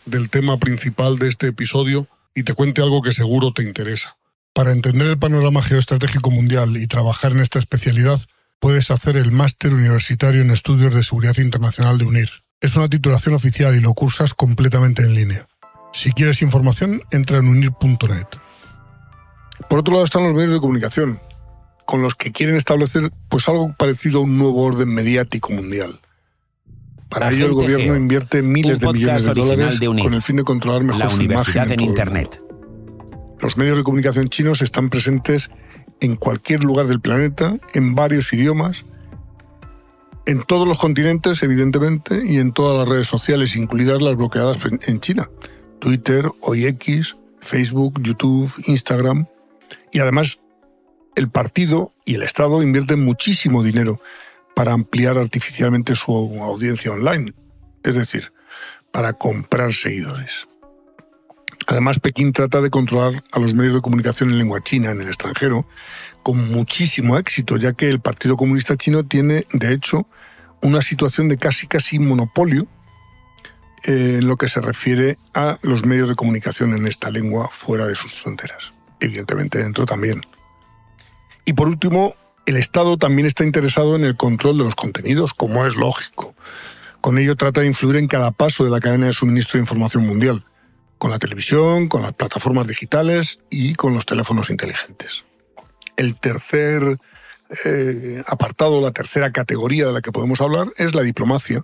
del 0.06 0.30
tema 0.30 0.58
principal 0.58 1.18
de 1.18 1.28
este 1.28 1.48
episodio 1.48 2.08
y 2.34 2.44
te 2.44 2.54
cuente 2.54 2.82
algo 2.82 3.02
que 3.02 3.12
seguro 3.12 3.54
te 3.54 3.64
interesa. 3.64 4.18
Para 4.54 4.72
entender 4.72 5.08
el 5.08 5.20
panorama 5.20 5.62
geoestratégico 5.62 6.32
mundial 6.32 6.78
y 6.78 6.88
trabajar 6.88 7.34
en 7.34 7.42
esta 7.42 7.60
especialidad, 7.60 8.22
puedes 8.60 8.90
hacer 8.92 9.18
el 9.18 9.32
Máster 9.32 9.74
Universitario 9.74 10.42
en 10.42 10.52
Estudios 10.52 10.94
de 10.94 11.04
Seguridad 11.04 11.38
Internacional 11.38 11.98
de 11.98 12.06
UNIR. 12.06 12.30
Es 12.62 12.76
una 12.76 12.88
titulación 12.88 13.36
oficial 13.36 13.76
y 13.76 13.82
lo 13.82 13.94
cursas 13.94 14.34
completamente 14.34 15.04
en 15.04 15.14
línea. 15.14 15.48
Si 15.94 16.12
quieres 16.14 16.42
información, 16.42 17.02
entra 17.12 17.38
en 17.38 17.48
unir.net. 17.48 18.28
Por 19.70 19.80
otro 19.80 19.94
lado 19.94 20.06
están 20.06 20.24
los 20.24 20.34
medios 20.34 20.54
de 20.54 20.60
comunicación, 20.60 21.20
con 21.86 22.02
los 22.02 22.16
que 22.16 22.32
quieren 22.32 22.56
establecer 22.56 23.12
pues 23.30 23.48
algo 23.48 23.74
parecido 23.78 24.20
a 24.20 24.24
un 24.24 24.38
nuevo 24.38 24.64
orden 24.64 24.94
mediático 24.94 25.52
mundial. 25.52 26.00
Para 27.10 27.32
ello 27.32 27.46
el 27.46 27.54
gobierno 27.54 27.86
Geo, 27.86 27.96
invierte 27.96 28.42
miles 28.42 28.80
de 28.80 28.92
millones 28.92 29.26
de 29.26 29.34
dólares 29.34 29.80
de 29.80 29.88
con 29.88 30.14
el 30.14 30.22
fin 30.22 30.38
de 30.38 30.44
controlar 30.44 30.84
mejor 30.84 31.00
La 31.00 31.10
su 31.10 31.16
universidad 31.16 31.66
imagen 31.66 31.80
en 31.80 31.86
Internet. 31.86 32.42
Los 33.40 33.58
medios 33.58 33.78
de 33.78 33.84
comunicación 33.84 34.30
chinos 34.30 34.62
están 34.62 34.90
presentes 34.90 35.50
en 36.02 36.16
cualquier 36.16 36.64
lugar 36.64 36.88
del 36.88 37.00
planeta, 37.00 37.58
en 37.74 37.96
varios 37.96 38.34
idiomas, 38.34 38.86
en 40.26 40.44
todos 40.44 40.68
los 40.68 40.78
continentes, 40.78 41.44
evidentemente, 41.44 42.24
y 42.26 42.40
en 42.40 42.52
todas 42.52 42.80
las 42.80 42.88
redes 42.88 43.08
sociales, 43.08 43.56
incluidas 43.56 44.02
las 44.02 44.18
bloqueadas 44.18 44.58
en 44.88 45.00
China. 45.00 45.30
Twitter, 45.80 46.32
OIX, 46.42 47.16
Facebook, 47.40 48.02
YouTube, 48.02 48.52
Instagram. 48.66 49.28
Y 49.92 50.00
además, 50.00 50.40
el 51.16 51.30
partido 51.30 51.94
y 52.06 52.16
el 52.16 52.24
Estado 52.24 52.62
invierten 52.62 53.04
muchísimo 53.04 53.64
dinero 53.64 54.00
para 54.56 54.74
ampliar 54.74 55.18
artificialmente 55.18 55.96
su 55.96 56.12
audiencia 56.12 56.92
online, 56.92 57.34
es 57.84 57.96
decir, 57.96 58.32
para 58.92 59.14
comprar 59.14 59.74
seguidores. 59.74 60.48
Además, 61.68 62.00
Pekín 62.00 62.32
trata 62.32 62.62
de 62.62 62.70
controlar 62.70 63.24
a 63.32 63.40
los 63.40 63.54
medios 63.54 63.74
de 63.74 63.82
comunicación 63.82 64.30
en 64.30 64.38
lengua 64.38 64.64
china 64.64 64.92
en 64.92 65.02
el 65.02 65.08
extranjero 65.08 65.66
con 66.22 66.52
muchísimo 66.52 67.18
éxito, 67.18 67.58
ya 67.58 67.74
que 67.74 67.90
el 67.90 68.00
Partido 68.00 68.38
Comunista 68.38 68.78
Chino 68.78 69.06
tiene, 69.06 69.46
de 69.52 69.74
hecho, 69.74 70.08
una 70.62 70.82
situación 70.82 71.28
de 71.28 71.38
casi 71.38 71.68
casi 71.68 72.00
monopolio 72.00 72.68
eh, 73.84 74.18
en 74.20 74.28
lo 74.28 74.38
que 74.38 74.48
se 74.48 74.62
refiere 74.62 75.18
a 75.34 75.60
los 75.62 75.86
medios 75.86 76.10
de 76.10 76.16
comunicación 76.16 76.74
en 76.74 76.88
esta 76.88 77.10
lengua 77.10 77.50
fuera 77.52 77.86
de 77.86 77.96
sus 77.96 78.16
fronteras. 78.16 78.75
Evidentemente 79.00 79.60
dentro 79.60 79.86
también. 79.86 80.22
Y 81.46 81.54
por 81.54 81.68
último, 81.68 82.16
el 82.46 82.58
Estado 82.58 82.98
también 82.98 83.28
está 83.28 83.44
interesado 83.44 83.96
en 83.96 84.04
el 84.04 84.16
control 84.16 84.58
de 84.58 84.64
los 84.66 84.76
contenidos, 84.76 85.34
como 85.34 85.66
es 85.66 85.76
lógico. 85.76 86.36
Con 87.02 87.18
ello 87.18 87.36
trata 87.36 87.62
de 87.62 87.68
influir 87.68 87.98
en 87.98 88.08
cada 88.08 88.32
paso 88.32 88.64
de 88.64 88.72
la 88.72 88.80
cadena 88.80 89.08
de 89.08 89.14
suministro 89.14 89.58
de 89.58 89.64
información 89.64 90.08
mundial, 90.08 90.44
con 90.98 91.12
la 91.12 91.20
televisión, 91.20 91.88
con 91.88 92.02
las 92.02 92.14
plataformas 92.14 92.68
digitales 92.68 93.40
y 93.50 93.76
con 93.76 93.94
los 93.94 94.06
teléfonos 94.06 94.50
inteligentes. 94.50 95.24
El 95.98 96.20
tercer 96.20 96.98
eh, 97.64 98.24
apartado, 98.26 98.82
la 98.82 98.92
tercera 98.92 99.32
categoría 99.32 99.86
de 99.86 99.94
la 99.94 100.02
que 100.02 100.12
podemos 100.12 100.42
hablar 100.42 100.74
es 100.78 100.96
la 100.96 101.04
diplomacia. 101.04 101.64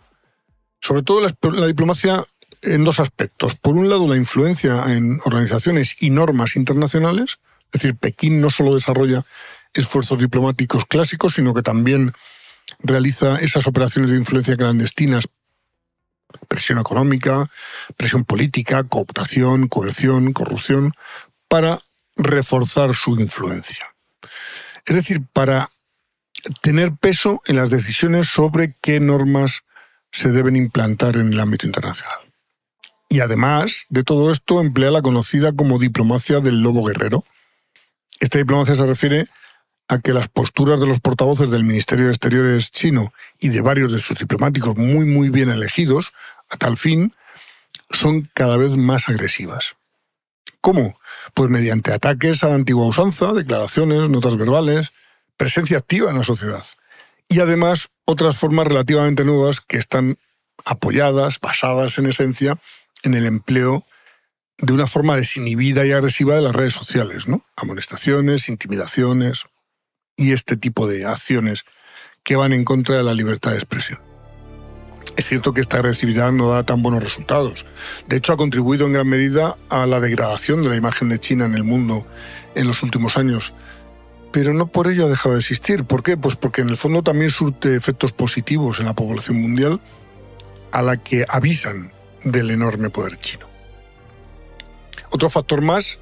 Sobre 0.79 1.01
todo 1.01 1.21
la, 1.21 1.33
la 1.53 1.67
diplomacia 1.67 2.23
en 2.61 2.83
dos 2.83 2.99
aspectos. 2.99 3.55
Por 3.55 3.75
un 3.75 3.89
lado, 3.89 4.07
la 4.07 4.17
influencia 4.17 4.83
en 4.93 5.19
organizaciones 5.25 5.95
y 5.99 6.09
normas 6.09 6.55
internacionales, 6.55 7.39
es 7.71 7.81
decir, 7.81 7.95
Pekín 7.95 8.41
no 8.41 8.49
solo 8.49 8.73
desarrolla 8.73 9.25
esfuerzos 9.73 10.19
diplomáticos 10.19 10.85
clásicos, 10.85 11.35
sino 11.35 11.53
que 11.53 11.61
también 11.61 12.13
realiza 12.79 13.37
esas 13.37 13.67
operaciones 13.67 14.11
de 14.11 14.17
influencia 14.17 14.57
clandestinas, 14.57 15.27
presión 16.47 16.79
económica, 16.79 17.49
presión 17.97 18.23
política, 18.23 18.83
cooptación, 18.83 19.67
coerción, 19.67 20.33
corrupción, 20.33 20.93
para 21.47 21.81
reforzar 22.15 22.95
su 22.95 23.19
influencia. 23.19 23.93
Es 24.85 24.95
decir, 24.95 25.21
para 25.33 25.69
tener 26.61 26.93
peso 26.93 27.41
en 27.45 27.55
las 27.55 27.69
decisiones 27.69 28.27
sobre 28.27 28.75
qué 28.81 28.99
normas 28.99 29.63
se 30.11 30.31
deben 30.31 30.55
implantar 30.55 31.15
en 31.15 31.33
el 31.33 31.39
ámbito 31.39 31.65
internacional. 31.65 32.30
Y 33.11 33.19
además 33.19 33.87
de 33.89 34.05
todo 34.05 34.31
esto, 34.31 34.61
emplea 34.61 34.89
la 34.89 35.01
conocida 35.01 35.51
como 35.51 35.79
diplomacia 35.79 36.39
del 36.39 36.61
lobo 36.61 36.85
guerrero. 36.85 37.25
Esta 38.21 38.37
diplomacia 38.37 38.73
se 38.73 38.85
refiere 38.85 39.27
a 39.89 39.99
que 39.99 40.13
las 40.13 40.29
posturas 40.29 40.79
de 40.79 40.87
los 40.87 41.01
portavoces 41.01 41.51
del 41.51 41.65
Ministerio 41.65 42.05
de 42.05 42.11
Exteriores 42.11 42.71
chino 42.71 43.11
y 43.37 43.49
de 43.49 43.59
varios 43.59 43.91
de 43.91 43.99
sus 43.99 44.17
diplomáticos 44.17 44.77
muy, 44.77 45.03
muy 45.03 45.27
bien 45.27 45.49
elegidos, 45.49 46.13
a 46.47 46.55
tal 46.55 46.77
fin, 46.77 47.13
son 47.89 48.29
cada 48.33 48.55
vez 48.55 48.77
más 48.77 49.09
agresivas. 49.09 49.75
¿Cómo? 50.61 50.97
Pues 51.33 51.49
mediante 51.49 51.91
ataques 51.91 52.45
a 52.45 52.47
la 52.47 52.55
antigua 52.55 52.87
usanza, 52.87 53.33
declaraciones, 53.33 54.09
notas 54.09 54.37
verbales, 54.37 54.93
presencia 55.35 55.79
activa 55.79 56.11
en 56.11 56.17
la 56.17 56.23
sociedad. 56.23 56.63
Y 57.27 57.41
además 57.41 57.89
otras 58.05 58.37
formas 58.37 58.67
relativamente 58.67 59.25
nuevas 59.25 59.59
que 59.59 59.75
están 59.75 60.17
apoyadas, 60.63 61.41
basadas 61.41 61.97
en 61.97 62.05
esencia, 62.05 62.57
en 63.03 63.13
el 63.13 63.25
empleo 63.25 63.85
de 64.57 64.73
una 64.73 64.87
forma 64.87 65.15
desinhibida 65.15 65.85
y 65.85 65.91
agresiva 65.91 66.35
de 66.35 66.41
las 66.41 66.55
redes 66.55 66.73
sociales, 66.73 67.27
¿no? 67.27 67.45
Amonestaciones, 67.55 68.47
intimidaciones 68.47 69.45
y 70.15 70.33
este 70.33 70.55
tipo 70.55 70.87
de 70.87 71.05
acciones 71.05 71.65
que 72.23 72.35
van 72.35 72.53
en 72.53 72.63
contra 72.63 72.95
de 72.95 73.03
la 73.03 73.13
libertad 73.13 73.51
de 73.51 73.57
expresión. 73.57 73.99
Es 75.17 75.25
cierto 75.25 75.53
que 75.53 75.61
esta 75.61 75.77
agresividad 75.77 76.31
no 76.31 76.49
da 76.49 76.63
tan 76.63 76.81
buenos 76.81 77.03
resultados. 77.03 77.65
De 78.07 78.17
hecho, 78.17 78.33
ha 78.33 78.37
contribuido 78.37 78.85
en 78.85 78.93
gran 78.93 79.07
medida 79.07 79.57
a 79.69 79.85
la 79.85 79.99
degradación 79.99 80.61
de 80.61 80.69
la 80.69 80.75
imagen 80.75 81.09
de 81.09 81.19
China 81.19 81.45
en 81.45 81.55
el 81.55 81.63
mundo 81.63 82.05
en 82.55 82.67
los 82.67 82.81
últimos 82.83 83.17
años. 83.17 83.53
Pero 84.31 84.53
no 84.53 84.67
por 84.67 84.87
ello 84.87 85.05
ha 85.05 85.09
dejado 85.09 85.33
de 85.35 85.41
existir. 85.41 85.83
¿Por 85.83 86.03
qué? 86.03 86.15
Pues 86.17 86.35
porque 86.37 86.61
en 86.61 86.69
el 86.69 86.77
fondo 86.77 87.03
también 87.03 87.31
surte 87.31 87.75
efectos 87.75 88.13
positivos 88.13 88.79
en 88.79 88.85
la 88.85 88.95
población 88.95 89.41
mundial 89.41 89.81
a 90.71 90.81
la 90.81 90.97
que 90.97 91.25
avisan 91.27 91.91
del 92.23 92.51
enorme 92.51 92.89
poder 92.89 93.17
chino. 93.17 93.47
Otro 95.09 95.29
factor 95.29 95.61
más, 95.61 95.99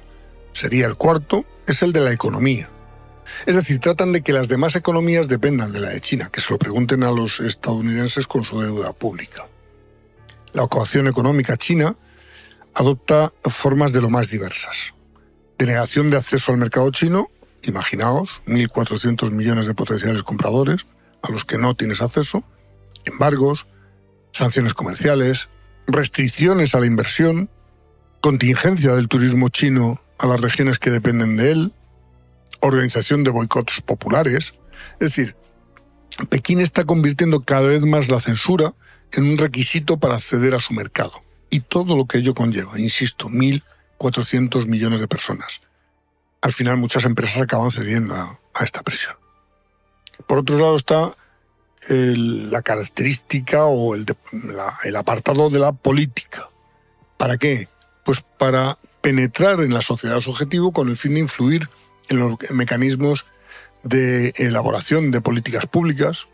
sería 0.52 0.86
el 0.86 0.96
cuarto, 0.96 1.44
es 1.66 1.82
el 1.82 1.92
de 1.92 2.00
la 2.00 2.12
economía. 2.12 2.68
Es 3.46 3.54
decir, 3.54 3.78
tratan 3.78 4.12
de 4.12 4.22
que 4.22 4.32
las 4.32 4.48
demás 4.48 4.74
economías 4.76 5.28
dependan 5.28 5.72
de 5.72 5.80
la 5.80 5.90
de 5.90 6.00
China, 6.00 6.30
que 6.32 6.40
se 6.40 6.52
lo 6.52 6.58
pregunten 6.58 7.02
a 7.02 7.12
los 7.12 7.40
estadounidenses 7.40 8.26
con 8.26 8.44
su 8.44 8.60
deuda 8.60 8.92
pública. 8.92 9.46
La 10.52 10.64
ecuación 10.64 11.06
económica 11.06 11.56
china 11.56 11.96
adopta 12.74 13.32
formas 13.44 13.92
de 13.92 14.00
lo 14.00 14.10
más 14.10 14.30
diversas. 14.30 14.94
Denegación 15.58 16.10
de 16.10 16.16
acceso 16.16 16.52
al 16.52 16.58
mercado 16.58 16.90
chino, 16.90 17.28
imaginaos, 17.62 18.40
1.400 18.46 19.30
millones 19.30 19.66
de 19.66 19.74
potenciales 19.74 20.22
compradores 20.22 20.86
a 21.22 21.30
los 21.30 21.44
que 21.44 21.58
no 21.58 21.76
tienes 21.76 22.00
acceso, 22.00 22.42
embargos, 23.04 23.66
sanciones 24.32 24.74
comerciales, 24.74 25.48
restricciones 25.86 26.74
a 26.74 26.80
la 26.80 26.86
inversión, 26.86 27.50
contingencia 28.20 28.94
del 28.94 29.08
turismo 29.08 29.48
chino 29.48 30.00
a 30.18 30.26
las 30.26 30.40
regiones 30.40 30.78
que 30.78 30.90
dependen 30.90 31.36
de 31.36 31.52
él, 31.52 31.72
organización 32.60 33.24
de 33.24 33.30
boicots 33.30 33.80
populares. 33.80 34.54
Es 35.00 35.14
decir, 35.14 35.36
Pekín 36.28 36.60
está 36.60 36.84
convirtiendo 36.84 37.42
cada 37.42 37.62
vez 37.62 37.86
más 37.86 38.08
la 38.08 38.20
censura 38.20 38.74
en 39.12 39.24
un 39.24 39.38
requisito 39.38 39.98
para 39.98 40.16
acceder 40.16 40.54
a 40.54 40.60
su 40.60 40.74
mercado. 40.74 41.22
Y 41.48 41.60
todo 41.60 41.96
lo 41.96 42.06
que 42.06 42.18
ello 42.18 42.34
conlleva, 42.34 42.78
insisto, 42.78 43.28
1.400 43.28 44.66
millones 44.66 45.00
de 45.00 45.08
personas. 45.08 45.62
Al 46.42 46.52
final 46.52 46.76
muchas 46.76 47.04
empresas 47.04 47.42
acaban 47.42 47.70
cediendo 47.70 48.14
a, 48.14 48.38
a 48.54 48.64
esta 48.64 48.82
presión. 48.82 49.14
Por 50.26 50.38
otro 50.38 50.58
lado 50.58 50.76
está 50.76 51.12
la 51.88 52.62
característica 52.62 53.64
o 53.64 53.94
el 53.94 54.96
apartado 54.96 55.50
de 55.50 55.58
la 55.58 55.72
política. 55.72 56.50
¿Para 57.16 57.36
qué? 57.36 57.68
Pues 58.04 58.22
para 58.38 58.78
penetrar 59.00 59.60
en 59.60 59.72
la 59.72 59.82
sociedad 59.82 60.20
subjetivo 60.20 60.72
con 60.72 60.88
el 60.88 60.96
fin 60.96 61.14
de 61.14 61.20
influir 61.20 61.68
en 62.08 62.18
los 62.18 62.36
mecanismos 62.50 63.26
de 63.82 64.34
elaboración 64.36 65.10
de 65.10 65.20
políticas 65.20 65.66
públicas, 65.66 66.26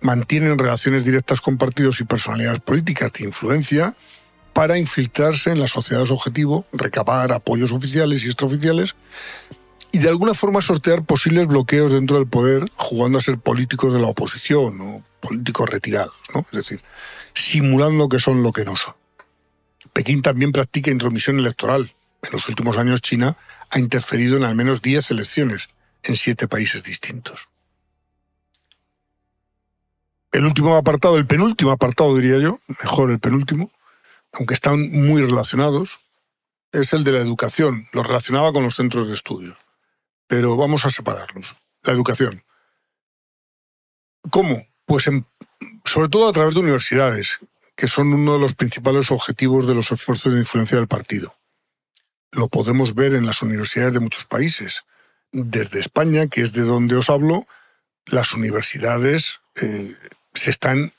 mantienen 0.00 0.58
relaciones 0.58 1.04
directas 1.04 1.40
con 1.40 1.58
partidos 1.58 2.00
y 2.00 2.04
personalidades 2.04 2.60
políticas 2.60 3.12
de 3.12 3.24
influencia 3.24 3.94
para 4.54 4.78
infiltrarse 4.78 5.50
en 5.50 5.60
la 5.60 5.66
sociedad 5.66 6.10
objetivo, 6.10 6.64
recabar 6.72 7.32
apoyos 7.32 7.72
oficiales 7.72 8.24
y 8.24 8.26
extraoficiales 8.26 8.96
y 9.92 9.98
de 9.98 10.08
alguna 10.08 10.34
forma 10.34 10.60
sortear 10.60 11.04
posibles 11.04 11.46
bloqueos 11.46 11.92
dentro 11.92 12.16
del 12.16 12.28
poder 12.28 12.70
jugando 12.76 13.18
a 13.18 13.20
ser 13.20 13.38
políticos 13.38 13.92
de 13.92 14.00
la 14.00 14.06
oposición 14.06 14.80
o 14.80 15.04
políticos 15.20 15.68
retirados, 15.68 16.14
¿no? 16.34 16.46
Es 16.52 16.58
decir, 16.58 16.82
simulando 17.34 18.08
que 18.08 18.20
son 18.20 18.42
lo 18.42 18.52
que 18.52 18.64
no 18.64 18.76
son. 18.76 18.94
Pekín 19.92 20.22
también 20.22 20.52
practica 20.52 20.90
intromisión 20.90 21.38
electoral. 21.38 21.94
En 22.22 22.32
los 22.32 22.48
últimos 22.48 22.76
años 22.78 23.02
China 23.02 23.36
ha 23.70 23.78
interferido 23.78 24.36
en 24.36 24.44
al 24.44 24.54
menos 24.54 24.82
10 24.82 25.10
elecciones 25.10 25.68
en 26.02 26.16
siete 26.16 26.48
países 26.48 26.82
distintos. 26.82 27.48
El 30.32 30.44
último 30.44 30.76
apartado, 30.76 31.18
el 31.18 31.26
penúltimo 31.26 31.72
apartado 31.72 32.14
diría 32.16 32.38
yo, 32.38 32.60
mejor 32.68 33.10
el 33.10 33.18
penúltimo, 33.18 33.72
aunque 34.32 34.54
están 34.54 34.90
muy 34.92 35.22
relacionados, 35.22 36.00
es 36.72 36.92
el 36.92 37.02
de 37.02 37.12
la 37.12 37.18
educación. 37.18 37.88
Lo 37.92 38.04
relacionaba 38.04 38.52
con 38.52 38.62
los 38.62 38.76
centros 38.76 39.08
de 39.08 39.14
estudios, 39.14 39.56
pero 40.30 40.56
vamos 40.56 40.84
a 40.84 40.90
separarlos. 40.90 41.56
La 41.82 41.92
educación. 41.92 42.44
¿Cómo? 44.30 44.64
Pues 44.86 45.08
en- 45.08 45.26
sobre 45.84 46.08
todo 46.08 46.28
a 46.28 46.32
través 46.32 46.54
de 46.54 46.60
universidades, 46.60 47.40
que 47.74 47.88
son 47.88 48.14
uno 48.14 48.34
de 48.34 48.38
los 48.38 48.54
principales 48.54 49.10
objetivos 49.10 49.66
de 49.66 49.74
los 49.74 49.90
esfuerzos 49.90 50.32
de 50.32 50.38
influencia 50.38 50.76
del 50.78 50.86
partido. 50.86 51.34
Lo 52.30 52.46
podemos 52.46 52.94
ver 52.94 53.14
en 53.14 53.26
las 53.26 53.42
universidades 53.42 53.92
de 53.92 53.98
muchos 53.98 54.24
países. 54.24 54.84
Desde 55.32 55.80
España, 55.80 56.28
que 56.28 56.42
es 56.42 56.52
de 56.52 56.62
donde 56.62 56.94
os 56.94 57.10
hablo, 57.10 57.48
las 58.06 58.32
universidades 58.32 59.40
eh, 59.56 59.96
se 60.34 60.50
están 60.50 60.92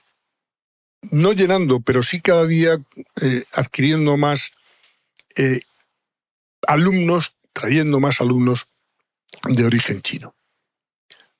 no 1.03 1.31
llenando, 1.31 1.79
pero 1.79 2.03
sí 2.03 2.19
cada 2.19 2.45
día 2.45 2.81
eh, 3.21 3.45
adquiriendo 3.53 4.17
más 4.17 4.51
eh, 5.37 5.61
alumnos, 6.67 7.37
trayendo 7.53 8.01
más 8.01 8.19
alumnos 8.19 8.67
de 9.43 9.65
origen 9.65 10.01
chino. 10.01 10.35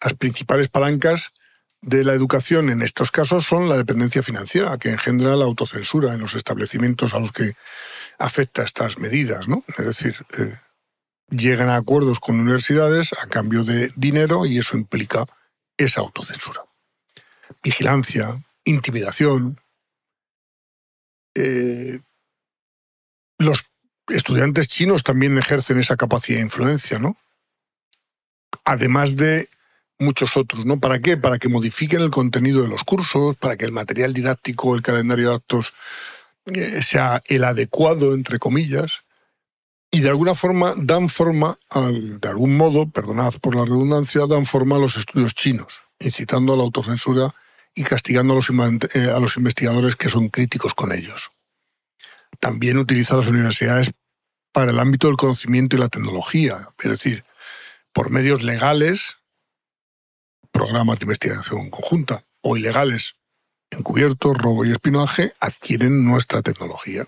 Las 0.02 0.14
principales 0.14 0.68
palancas 0.70 1.34
de 1.82 2.04
la 2.04 2.14
educación 2.14 2.70
en 2.70 2.82
estos 2.82 3.12
casos 3.12 3.46
son 3.46 3.68
la 3.70 3.78
dependencia 3.78 4.24
financiera, 4.24 4.78
que 4.78 4.90
engendra 4.90 5.36
la 5.36 5.46
autocensura 5.46 6.14
en 6.14 6.20
los 6.20 6.36
establecimientos 6.36 7.14
a 7.14 7.20
los 7.20 7.32
que 7.32 7.54
afecta 8.20 8.64
estas 8.64 9.00
medidas, 9.00 9.48
¿no? 9.48 9.64
Es 9.68 9.86
decir, 9.86 10.26
eh, 10.38 10.56
llegan 11.30 11.70
a 11.70 11.76
acuerdos 11.76 12.20
con 12.20 12.40
universidades 12.40 13.14
a 13.14 13.28
cambio 13.28 13.64
de 13.64 13.92
dinero 13.96 14.46
y 14.46 14.60
eso 14.60 14.78
implica 14.78 15.26
esa 15.78 16.02
autocensura. 16.02 16.66
Vigilancia, 17.64 18.44
intimidación. 18.64 19.60
eh, 21.36 22.02
los 23.38 23.64
estudiantes 24.10 24.68
chinos 24.68 25.04
también 25.04 25.38
ejercen 25.38 25.80
esa 25.80 25.96
capacidad 25.96 26.38
de 26.38 26.44
influencia, 26.44 27.00
¿no? 27.00 27.18
Además 28.66 29.16
de 29.16 29.50
muchos 30.00 30.36
otros, 30.36 30.66
¿no? 30.66 30.80
¿Para 30.80 31.00
qué? 31.00 31.18
Para 31.18 31.38
que 31.38 31.48
modifiquen 31.48 32.02
el 32.02 32.12
contenido 32.12 32.64
de 32.64 32.68
los 32.68 32.84
cursos, 32.84 33.36
para 33.38 33.56
que 33.56 33.66
el 33.66 33.72
material 33.72 34.14
didáctico, 34.14 34.76
el 34.76 34.82
calendario 34.82 35.30
de 35.30 35.36
actos 35.36 35.74
eh, 36.48 36.82
sea 36.82 37.22
el 37.28 37.44
adecuado, 37.44 38.14
entre 38.14 38.40
comillas, 38.40 39.04
y 39.92 40.00
de 40.02 40.10
alguna 40.10 40.34
forma 40.34 40.74
dan 40.78 41.10
forma, 41.10 41.60
de 41.74 42.28
algún 42.28 42.58
modo, 42.58 42.90
perdonad 42.90 43.34
por 43.42 43.56
la 43.56 43.66
redundancia, 43.66 44.26
dan 44.26 44.46
forma 44.46 44.78
a 44.78 44.80
los 44.80 44.98
estudios 44.98 45.36
chinos, 45.36 45.74
incitando 46.00 46.54
a 46.54 46.58
la 46.58 46.64
autocensura 46.64 47.36
y 47.76 47.84
castigando 47.84 48.34
a 48.34 48.38
los, 48.38 48.50
eh, 48.96 49.12
a 49.12 49.20
los 49.20 49.38
investigadores 49.38 49.96
que 49.96 50.10
son 50.10 50.30
críticos 50.30 50.74
con 50.74 50.92
ellos. 50.92 51.32
También 52.40 52.78
utiliza 52.78 53.18
las 53.18 53.28
universidades 53.28 53.92
para 54.54 54.72
el 54.72 54.80
ámbito 54.80 55.08
del 55.08 55.18
conocimiento 55.18 55.76
y 55.76 55.80
la 55.80 55.90
tecnología, 55.90 56.70
es 56.80 56.90
decir, 56.90 57.24
por 57.94 58.10
medios 58.10 58.44
legales, 58.44 59.18
programas 60.52 61.00
de 61.00 61.06
investigación 61.06 61.70
conjunta, 61.70 62.26
o 62.42 62.58
ilegales, 62.58 63.16
encubiertos, 63.70 64.38
robo 64.38 64.66
y 64.66 64.72
espionaje, 64.72 65.34
adquieren 65.40 66.06
nuestra 66.06 66.42
tecnología. 66.42 67.08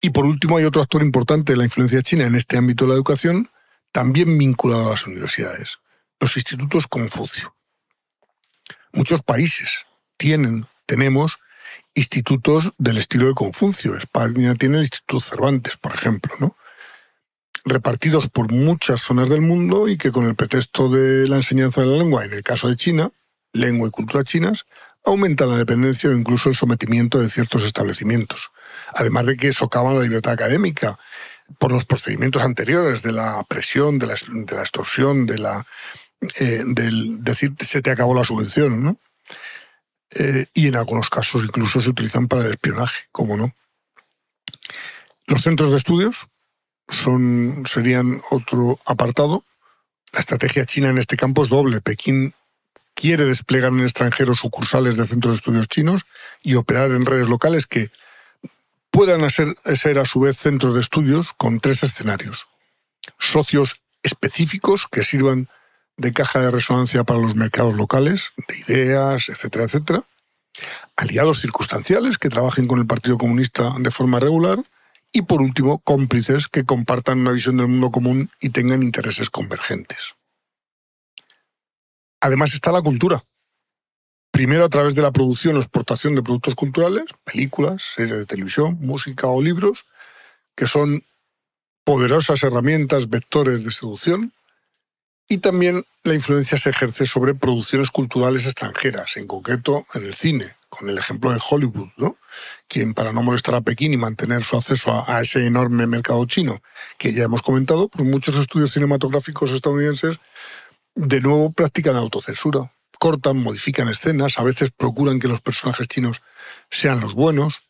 Y 0.00 0.10
por 0.10 0.26
último, 0.26 0.56
hay 0.56 0.64
otro 0.64 0.82
actor 0.82 1.02
importante 1.02 1.52
de 1.52 1.58
la 1.58 1.64
influencia 1.64 2.02
china 2.02 2.26
en 2.26 2.34
este 2.34 2.58
ámbito 2.58 2.84
de 2.84 2.90
la 2.90 2.94
educación, 2.96 3.50
también 3.92 4.36
vinculado 4.36 4.86
a 4.86 4.90
las 4.90 5.06
universidades, 5.06 5.78
los 6.18 6.36
institutos 6.36 6.86
Confucio. 6.86 7.54
Muchos 8.92 9.22
países 9.22 9.86
tienen, 10.16 10.66
tenemos, 10.86 11.38
institutos 11.94 12.72
del 12.78 12.98
estilo 12.98 13.26
de 13.26 13.34
Confucio. 13.34 13.96
España 13.96 14.54
tiene 14.54 14.78
el 14.78 14.82
Instituto 14.82 15.20
Cervantes, 15.20 15.76
por 15.76 15.94
ejemplo, 15.94 16.34
¿no? 16.40 16.56
Repartidos 17.64 18.28
por 18.28 18.50
muchas 18.52 19.00
zonas 19.00 19.28
del 19.28 19.40
mundo 19.40 19.88
y 19.88 19.96
que 19.96 20.12
con 20.12 20.26
el 20.26 20.34
pretexto 20.34 20.88
de 20.88 21.28
la 21.28 21.36
enseñanza 21.36 21.80
de 21.80 21.88
la 21.88 21.98
lengua, 21.98 22.24
en 22.24 22.32
el 22.32 22.42
caso 22.42 22.68
de 22.68 22.76
China, 22.76 23.10
lengua 23.52 23.88
y 23.88 23.90
cultura 23.90 24.24
chinas, 24.24 24.66
aumenta 25.04 25.46
la 25.46 25.56
dependencia 25.56 26.10
o 26.10 26.12
incluso 26.12 26.48
el 26.48 26.54
sometimiento 26.54 27.18
de 27.18 27.28
ciertos 27.28 27.64
establecimientos. 27.64 28.50
Además 28.94 29.26
de 29.26 29.36
que 29.36 29.52
socavan 29.52 29.98
la 29.98 30.04
libertad 30.04 30.32
académica 30.32 30.98
por 31.58 31.72
los 31.72 31.84
procedimientos 31.84 32.42
anteriores 32.42 33.02
de 33.02 33.12
la 33.12 33.44
presión, 33.44 33.98
de 33.98 34.06
la, 34.06 34.14
de 34.14 34.54
la 34.54 34.60
extorsión, 34.60 35.26
de 35.26 35.38
la 35.38 35.66
eh, 36.38 36.62
del 36.64 37.22
decir 37.24 37.52
se 37.60 37.82
te 37.82 37.90
acabó 37.90 38.14
la 38.14 38.24
subvención, 38.24 38.82
¿no? 38.82 38.96
Eh, 40.14 40.46
y 40.54 40.68
en 40.68 40.76
algunos 40.76 41.10
casos 41.10 41.42
incluso 41.44 41.80
se 41.80 41.90
utilizan 41.90 42.28
para 42.28 42.44
el 42.44 42.52
espionaje, 42.52 43.08
como 43.10 43.36
no. 43.36 43.54
Los 45.26 45.42
centros 45.42 45.70
de 45.70 45.78
estudios 45.78 46.28
son, 46.92 47.64
serían 47.66 48.22
otro 48.30 48.78
apartado. 48.84 49.44
La 50.12 50.20
estrategia 50.20 50.64
china 50.66 50.90
en 50.90 50.98
este 50.98 51.16
campo 51.16 51.42
es 51.42 51.48
doble. 51.48 51.80
Pekín 51.80 52.34
quiere 52.94 53.24
desplegar 53.24 53.72
en 53.72 53.80
el 53.80 53.84
extranjero 53.86 54.34
sucursales 54.34 54.96
de 54.96 55.06
centros 55.06 55.32
de 55.32 55.36
estudios 55.36 55.68
chinos 55.68 56.02
y 56.42 56.54
operar 56.54 56.90
en 56.90 57.06
redes 57.06 57.28
locales 57.28 57.66
que 57.66 57.90
puedan 58.90 59.28
ser, 59.30 59.56
ser 59.74 59.98
a 59.98 60.04
su 60.04 60.20
vez 60.20 60.36
centros 60.36 60.74
de 60.74 60.80
estudios 60.80 61.32
con 61.32 61.60
tres 61.60 61.82
escenarios. 61.82 62.46
Socios 63.18 63.80
específicos 64.02 64.86
que 64.90 65.02
sirvan 65.02 65.48
de 65.96 66.12
caja 66.12 66.40
de 66.40 66.50
resonancia 66.50 67.04
para 67.04 67.20
los 67.20 67.34
mercados 67.34 67.74
locales, 67.74 68.32
de 68.48 68.58
ideas, 68.58 69.28
etcétera, 69.28 69.64
etcétera. 69.64 70.04
Aliados 70.96 71.40
circunstanciales 71.40 72.18
que 72.18 72.28
trabajen 72.28 72.66
con 72.66 72.78
el 72.78 72.86
Partido 72.86 73.18
Comunista 73.18 73.74
de 73.78 73.90
forma 73.90 74.20
regular. 74.20 74.62
Y 75.12 75.22
por 75.22 75.42
último, 75.42 75.78
cómplices 75.78 76.48
que 76.48 76.64
compartan 76.64 77.20
una 77.20 77.32
visión 77.32 77.58
del 77.58 77.68
mundo 77.68 77.90
común 77.90 78.30
y 78.40 78.48
tengan 78.48 78.82
intereses 78.82 79.28
convergentes. 79.28 80.14
Además 82.20 82.54
está 82.54 82.72
la 82.72 82.80
cultura. 82.80 83.22
Primero 84.30 84.64
a 84.64 84.70
través 84.70 84.94
de 84.94 85.02
la 85.02 85.12
producción 85.12 85.56
o 85.56 85.58
exportación 85.58 86.14
de 86.14 86.22
productos 86.22 86.54
culturales, 86.54 87.04
películas, 87.24 87.82
series 87.94 88.18
de 88.18 88.26
televisión, 88.26 88.78
música 88.80 89.26
o 89.26 89.42
libros, 89.42 89.84
que 90.56 90.66
son 90.66 91.04
poderosas 91.84 92.42
herramientas, 92.42 93.10
vectores 93.10 93.62
de 93.64 93.70
seducción. 93.70 94.32
Y 95.28 95.38
también 95.38 95.84
la 96.04 96.14
influencia 96.14 96.56
se 96.56 96.70
ejerce 96.70 97.04
sobre 97.04 97.34
producciones 97.34 97.90
culturales 97.90 98.46
extranjeras, 98.46 99.16
en 99.18 99.26
concreto 99.26 99.86
en 99.92 100.04
el 100.04 100.14
cine, 100.14 100.56
con 100.72 100.88
el 100.88 100.96
ejemplo 100.96 101.30
de 101.30 101.38
Hollywood, 101.50 101.90
¿no? 101.98 102.16
quien 102.66 102.94
para 102.94 103.12
no 103.12 103.22
molestar 103.22 103.54
a 103.54 103.60
Pekín 103.60 103.92
y 103.92 103.98
mantener 103.98 104.42
su 104.42 104.56
acceso 104.56 105.04
a, 105.06 105.20
ese 105.20 105.46
enorme 105.46 105.86
mercado 105.86 106.24
chino 106.24 106.62
que 106.96 107.12
ya 107.12 107.24
hemos 107.24 107.42
comentado, 107.42 107.88
pues 107.88 108.08
muchos 108.08 108.36
estudios 108.36 108.72
cinematográficos 108.72 109.50
estadounidenses 109.50 110.18
de 110.94 111.20
nuevo 111.20 111.52
practican 111.52 111.96
autocensura, 111.96 112.72
cortan, 112.98 113.36
modifican 113.36 113.90
escenas, 113.90 114.38
a 114.38 114.44
veces 114.44 114.70
procuran 114.70 115.20
que 115.20 115.28
los 115.28 115.42
personajes 115.42 115.88
chinos 115.88 116.22
sean 116.70 117.00
los 117.00 117.12
buenos. 117.12 117.60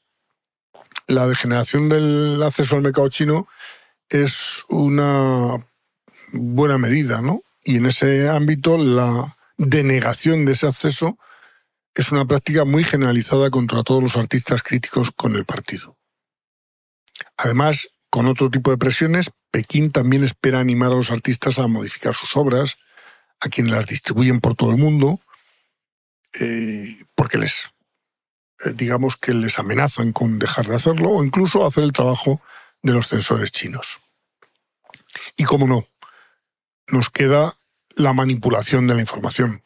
La 1.09 1.27
degeneración 1.27 1.89
del 1.89 2.41
acceso 2.41 2.77
al 2.77 2.83
mercado 2.83 3.09
chino 3.09 3.49
es 4.09 4.65
una 4.69 5.67
buena 6.33 6.79
medida, 6.79 7.21
¿no? 7.21 7.43
Y 7.65 7.79
en 7.79 7.87
ese 7.87 8.29
ámbito 8.29 8.79
la 8.79 9.37
denegación 9.57 10.45
de 10.45 10.53
ese 10.53 10.69
acceso 10.69 11.19
es 11.95 12.13
una 12.13 12.25
práctica 12.25 12.65
muy 12.65 12.85
generalizada 12.85 13.51
contra 13.51 13.83
todos 13.83 14.03
los 14.03 14.17
artistas 14.17 14.63
críticos 14.63 15.11
con 15.11 15.37
el 15.37 15.45
partido. 15.45 15.97
Además, 17.37 17.89
con 18.11 18.27
otro 18.27 18.51
tipo 18.51 18.71
de 18.71 18.79
presiones, 18.79 19.31
Pekín 19.51 19.91
también 19.91 20.25
espera 20.25 20.61
animar 20.61 20.91
a 20.91 20.97
los 20.97 21.11
artistas 21.11 21.59
a 21.59 21.67
modificar 21.67 22.15
sus 22.15 22.37
obras, 22.37 22.77
a 23.41 23.49
quienes 23.49 23.73
las 23.73 23.87
distribuyen 23.87 24.41
por 24.41 24.55
todo 24.55 24.71
el 24.71 24.79
mundo, 24.79 25.21
eh, 26.41 27.05
porque 27.15 27.39
les, 27.39 27.75
eh, 28.65 28.73
digamos 28.75 29.17
que 29.17 29.35
les 29.35 29.59
amenazan 29.59 30.13
con 30.13 30.39
dejar 30.39 30.67
de 30.69 30.77
hacerlo 30.77 31.11
o 31.11 31.25
incluso 31.25 31.67
hacer 31.67 31.85
el 31.85 31.93
trabajo 31.93 32.41
de 32.83 32.93
los 32.93 33.09
censores 33.09 33.53
chinos. 33.53 34.01
Y 35.37 35.45
como 35.45 35.67
no, 35.67 35.87
nos 36.89 37.11
queda 37.11 37.57
la 37.97 38.13
manipulación 38.13 38.87
de 38.87 38.95
la 38.95 39.01
información. 39.01 39.63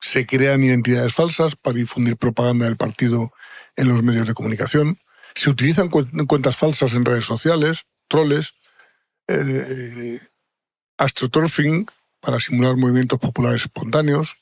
Se 0.00 0.26
crean 0.26 0.62
identidades 0.62 1.14
falsas 1.14 1.56
para 1.56 1.76
difundir 1.76 2.16
propaganda 2.16 2.66
del 2.66 2.76
partido 2.76 3.32
en 3.76 3.88
los 3.88 4.02
medios 4.02 4.26
de 4.26 4.34
comunicación. 4.34 4.98
Se 5.34 5.50
utilizan 5.50 5.88
cuentas 5.88 6.56
falsas 6.56 6.94
en 6.94 7.04
redes 7.04 7.24
sociales, 7.24 7.84
troles, 8.08 8.54
eh, 9.28 10.20
astroturfing 10.96 11.86
para 12.20 12.40
simular 12.40 12.76
movimientos 12.76 13.18
populares 13.18 13.62
espontáneos, 13.62 14.36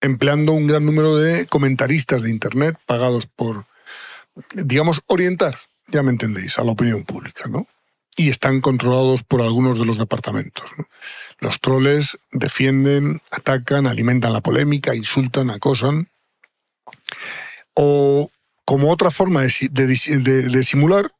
empleando 0.00 0.52
un 0.52 0.66
gran 0.66 0.84
número 0.84 1.16
de 1.16 1.46
comentaristas 1.46 2.22
de 2.22 2.30
Internet 2.30 2.76
pagados 2.86 3.26
por, 3.26 3.66
digamos, 4.54 5.02
orientar, 5.06 5.58
ya 5.88 6.02
me 6.02 6.10
entendéis, 6.10 6.58
a 6.58 6.64
la 6.64 6.72
opinión 6.72 7.04
pública, 7.04 7.44
¿no? 7.48 7.66
Y 8.16 8.28
están 8.28 8.60
controlados 8.60 9.22
por 9.22 9.40
algunos 9.40 9.78
de 9.78 9.86
los 9.86 9.98
departamentos. 9.98 10.70
Los 11.38 11.60
troles 11.60 12.18
defienden, 12.30 13.22
atacan, 13.30 13.86
alimentan 13.86 14.32
la 14.32 14.40
polémica, 14.40 14.94
insultan, 14.94 15.50
acosan. 15.50 16.08
O 17.74 18.30
como 18.64 18.90
otra 18.90 19.10
forma 19.10 19.42
de, 19.42 20.62
simular 20.64 21.12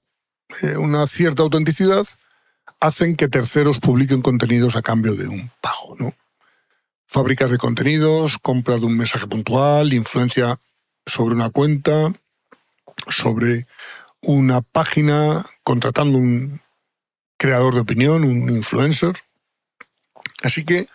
eh, 0.62 0.76
una 0.76 1.06
cierta 1.06 1.42
autenticidad, 1.42 2.06
hacen 2.80 3.16
que 3.16 3.28
terceros 3.28 3.78
publiquen 3.78 4.22
contenidos 4.22 4.74
a 4.74 4.82
cambio 4.82 5.14
de 5.14 5.28
un 5.28 5.50
pago, 5.60 6.14
fábricas 7.06 7.50
de 7.50 7.58
contenidos, 7.58 8.38
compra 8.38 8.78
de 8.78 8.86
un 8.86 8.96
mensaje 8.96 9.26
puntual, 9.26 9.92
influencia 9.92 10.58
sobre 11.04 11.34
una 11.34 11.50
cuenta, 11.50 12.12
sobre 13.08 13.66
una 14.22 14.62
página, 14.62 15.44
contratando 15.62 16.16
un 16.16 16.61
creador 17.42 17.74
de 17.74 17.80
opinión, 17.80 18.22
un 18.22 18.48
influencer. 18.50 19.14
Así 20.44 20.64
que 20.64 20.86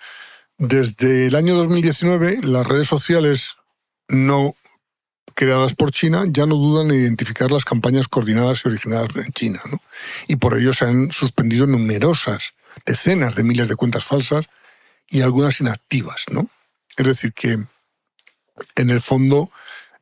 desde 0.58 1.26
el 1.26 1.36
año 1.36 1.56
2019 1.56 2.40
las 2.44 2.66
redes 2.66 2.88
sociales 2.88 3.58
no 4.08 4.56
creadas 5.34 5.74
por 5.74 5.92
China 5.92 6.24
ya 6.26 6.46
no 6.46 6.56
dudan 6.56 6.90
en 6.90 7.02
identificar 7.02 7.52
las 7.52 7.66
campañas 7.66 8.08
coordinadas 8.08 8.62
y 8.64 8.70
originadas 8.70 9.14
en 9.18 9.34
China. 9.34 9.62
Y 10.30 10.38
por 10.38 10.58
ello 10.58 10.74
se 10.74 10.86
han 10.86 11.12
suspendido 11.12 11.68
numerosas, 11.68 12.54
decenas 12.86 13.36
de 13.36 13.44
miles 13.44 13.68
de 13.68 13.76
cuentas 13.76 14.06
falsas 14.06 14.46
y 15.10 15.22
algunas 15.22 15.60
inactivas, 15.60 16.24
¿no? 16.32 16.50
Es 16.96 17.06
decir, 17.06 17.34
que 17.34 17.60
en 18.76 18.90
el 18.90 19.02
fondo 19.02 19.52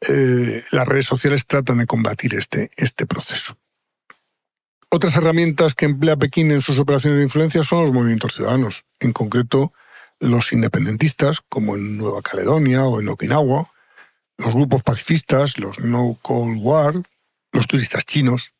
eh, 0.01 0.63
las 0.69 0.87
redes 0.87 1.07
sociales 1.07 1.47
tratan 1.47 1.79
de 1.79 1.87
combatir 1.87 2.35
este, 2.35 2.69
este 2.77 3.07
proceso. 3.07 3.57
Otras 4.95 5.17
herramientas 5.17 5.73
que 5.73 5.83
emplea 5.83 6.15
Pekín 6.15 6.51
en 6.51 6.61
sus 6.61 6.79
operaciones 6.79 7.17
de 7.17 7.25
influencia 7.25 7.63
son 7.63 7.83
los 7.83 7.93
movimientos 7.93 8.33
ciudadanos, 8.33 8.85
en 9.01 9.11
concreto 9.11 9.73
los 10.21 10.53
independentistas, 10.53 11.41
como 11.49 11.75
en 11.75 11.97
Nueva 11.97 12.21
Caledonia 12.21 12.85
o 12.85 13.01
en 13.01 13.09
Okinawa, 13.09 13.69
los 14.37 14.53
grupos 14.53 14.83
pacifistas, 14.83 15.59
los 15.59 15.79
No 15.79 16.17
Cold 16.21 16.59
War, 16.61 16.93
los 17.51 17.67
turistas 17.67 18.05
chinos, 18.05 18.53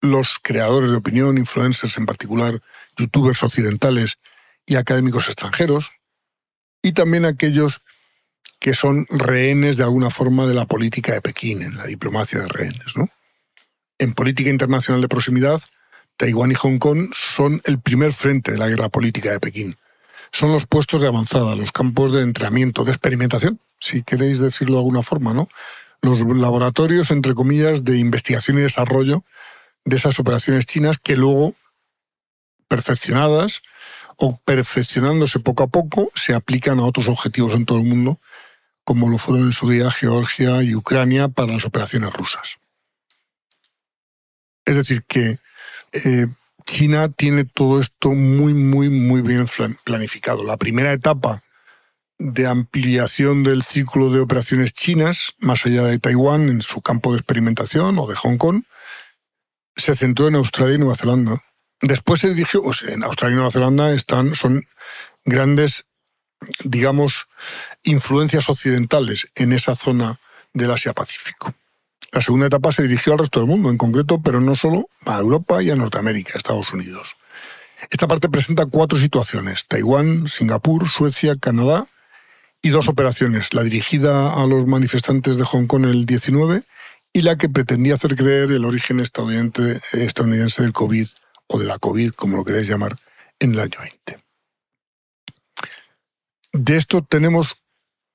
los 0.00 0.38
creadores 0.42 0.92
de 0.92 0.96
opinión, 0.96 1.36
influencers 1.36 1.98
en 1.98 2.06
particular, 2.06 2.62
youtubers 2.96 3.42
occidentales 3.42 4.18
y 4.64 4.76
académicos 4.76 5.26
extranjeros, 5.26 5.90
y 6.80 6.92
también 6.92 7.26
aquellos 7.26 7.82
que 8.60 8.72
son 8.72 9.06
rehenes 9.10 9.76
de 9.76 9.82
alguna 9.82 10.08
forma 10.08 10.46
de 10.46 10.54
la 10.54 10.64
política 10.64 11.12
de 11.12 11.20
Pekín, 11.20 11.60
en 11.60 11.76
la 11.76 11.84
diplomacia 11.84 12.38
de 12.38 12.46
rehenes. 12.46 12.96
¿no? 12.96 13.10
En 14.00 14.14
política 14.14 14.48
internacional 14.48 15.02
de 15.02 15.08
proximidad, 15.08 15.60
Taiwán 16.16 16.50
y 16.50 16.54
Hong 16.54 16.78
Kong 16.78 17.10
son 17.12 17.60
el 17.66 17.78
primer 17.78 18.14
frente 18.14 18.50
de 18.50 18.56
la 18.56 18.66
guerra 18.66 18.88
política 18.88 19.30
de 19.30 19.40
Pekín. 19.40 19.76
Son 20.32 20.50
los 20.50 20.66
puestos 20.66 21.02
de 21.02 21.08
avanzada, 21.08 21.54
los 21.54 21.70
campos 21.70 22.10
de 22.10 22.22
entrenamiento, 22.22 22.84
de 22.84 22.92
experimentación, 22.92 23.60
si 23.78 24.02
queréis 24.02 24.38
decirlo 24.38 24.76
de 24.76 24.80
alguna 24.80 25.02
forma, 25.02 25.34
¿no? 25.34 25.50
Los 26.00 26.18
laboratorios, 26.20 27.10
entre 27.10 27.34
comillas, 27.34 27.84
de 27.84 27.98
investigación 27.98 28.56
y 28.56 28.62
desarrollo 28.62 29.22
de 29.84 29.96
esas 29.96 30.18
operaciones 30.18 30.64
chinas 30.64 30.96
que 30.96 31.14
luego, 31.14 31.54
perfeccionadas, 32.68 33.60
o 34.16 34.38
perfeccionándose 34.46 35.40
poco 35.40 35.64
a 35.64 35.66
poco, 35.66 36.10
se 36.14 36.32
aplican 36.32 36.78
a 36.78 36.84
otros 36.84 37.06
objetivos 37.06 37.52
en 37.52 37.66
todo 37.66 37.76
el 37.76 37.84
mundo, 37.84 38.18
como 38.82 39.10
lo 39.10 39.18
fueron 39.18 39.44
en 39.44 39.52
su 39.52 39.68
día 39.68 39.90
Georgia 39.90 40.62
y 40.62 40.74
Ucrania 40.74 41.28
para 41.28 41.52
las 41.52 41.66
operaciones 41.66 42.14
rusas. 42.14 42.60
Es 44.70 44.76
decir, 44.76 45.02
que 45.02 45.40
eh, 45.90 46.28
China 46.64 47.08
tiene 47.08 47.44
todo 47.44 47.80
esto 47.80 48.10
muy, 48.10 48.54
muy, 48.54 48.88
muy 48.88 49.20
bien 49.20 49.46
planificado. 49.82 50.44
La 50.44 50.58
primera 50.58 50.92
etapa 50.92 51.42
de 52.20 52.46
ampliación 52.46 53.42
del 53.42 53.64
círculo 53.64 54.10
de 54.10 54.20
operaciones 54.20 54.72
chinas, 54.72 55.34
más 55.40 55.66
allá 55.66 55.82
de 55.82 55.98
Taiwán, 55.98 56.48
en 56.48 56.62
su 56.62 56.82
campo 56.82 57.10
de 57.10 57.16
experimentación 57.18 57.98
o 57.98 58.06
de 58.06 58.14
Hong 58.14 58.36
Kong, 58.36 58.62
se 59.74 59.96
centró 59.96 60.28
en 60.28 60.36
Australia 60.36 60.76
y 60.76 60.78
Nueva 60.78 60.94
Zelanda. 60.94 61.42
Después 61.80 62.20
se 62.20 62.28
dirigió, 62.28 62.62
o 62.62 62.70
en 62.86 63.02
Australia 63.02 63.32
y 63.32 63.36
Nueva 63.38 63.50
Zelanda 63.50 63.92
están, 63.92 64.36
son 64.36 64.62
grandes, 65.24 65.84
digamos, 66.62 67.26
influencias 67.82 68.48
occidentales 68.48 69.26
en 69.34 69.52
esa 69.52 69.74
zona 69.74 70.20
del 70.52 70.70
Asia-Pacífico. 70.70 71.56
La 72.12 72.20
segunda 72.20 72.46
etapa 72.46 72.72
se 72.72 72.82
dirigió 72.82 73.12
al 73.12 73.20
resto 73.20 73.40
del 73.40 73.48
mundo, 73.48 73.70
en 73.70 73.78
concreto, 73.78 74.20
pero 74.20 74.40
no 74.40 74.54
solo 74.54 74.88
a 75.04 75.18
Europa 75.18 75.62
y 75.62 75.70
a 75.70 75.76
Norteamérica, 75.76 76.36
Estados 76.36 76.72
Unidos. 76.72 77.16
Esta 77.88 78.08
parte 78.08 78.28
presenta 78.28 78.66
cuatro 78.66 78.98
situaciones, 78.98 79.66
Taiwán, 79.66 80.26
Singapur, 80.26 80.88
Suecia, 80.88 81.36
Canadá 81.36 81.86
y 82.62 82.70
dos 82.70 82.88
operaciones, 82.88 83.54
la 83.54 83.62
dirigida 83.62 84.34
a 84.34 84.46
los 84.46 84.66
manifestantes 84.66 85.36
de 85.36 85.44
Hong 85.44 85.66
Kong 85.66 85.84
el 85.84 86.04
19 86.04 86.64
y 87.12 87.22
la 87.22 87.36
que 87.36 87.48
pretendía 87.48 87.94
hacer 87.94 88.16
creer 88.16 88.50
el 88.50 88.64
origen 88.64 89.00
estadounidense, 89.00 89.80
estadounidense 89.92 90.62
del 90.62 90.72
COVID 90.72 91.08
o 91.46 91.58
de 91.58 91.64
la 91.64 91.78
COVID, 91.78 92.12
como 92.12 92.36
lo 92.36 92.44
queréis 92.44 92.68
llamar, 92.68 92.96
en 93.38 93.52
el 93.52 93.60
año 93.60 93.80
20. 93.80 94.18
De 96.52 96.76
esto 96.76 97.02
tenemos 97.02 97.56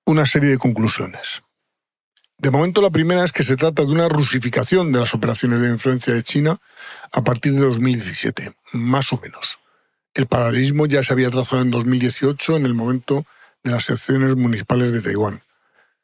una 0.05 0.25
serie 0.25 0.49
de 0.49 0.58
conclusiones. 0.58 1.41
De 2.37 2.51
momento 2.51 2.81
la 2.81 2.89
primera 2.89 3.23
es 3.23 3.31
que 3.31 3.43
se 3.43 3.55
trata 3.55 3.83
de 3.83 3.91
una 3.91 4.09
rusificación 4.09 4.91
de 4.91 4.99
las 4.99 5.13
operaciones 5.13 5.61
de 5.61 5.69
influencia 5.69 6.13
de 6.13 6.23
China 6.23 6.57
a 7.11 7.23
partir 7.23 7.53
de 7.53 7.61
2017, 7.61 8.53
más 8.73 9.13
o 9.13 9.19
menos. 9.21 9.57
El 10.13 10.27
paralelismo 10.27 10.85
ya 10.85 11.03
se 11.03 11.13
había 11.13 11.31
trazado 11.31 11.61
en 11.61 11.71
2018 11.71 12.57
en 12.57 12.65
el 12.65 12.73
momento 12.73 13.25
de 13.63 13.71
las 13.71 13.87
elecciones 13.89 14.35
municipales 14.35 14.91
de 14.91 15.01
Taiwán. 15.01 15.41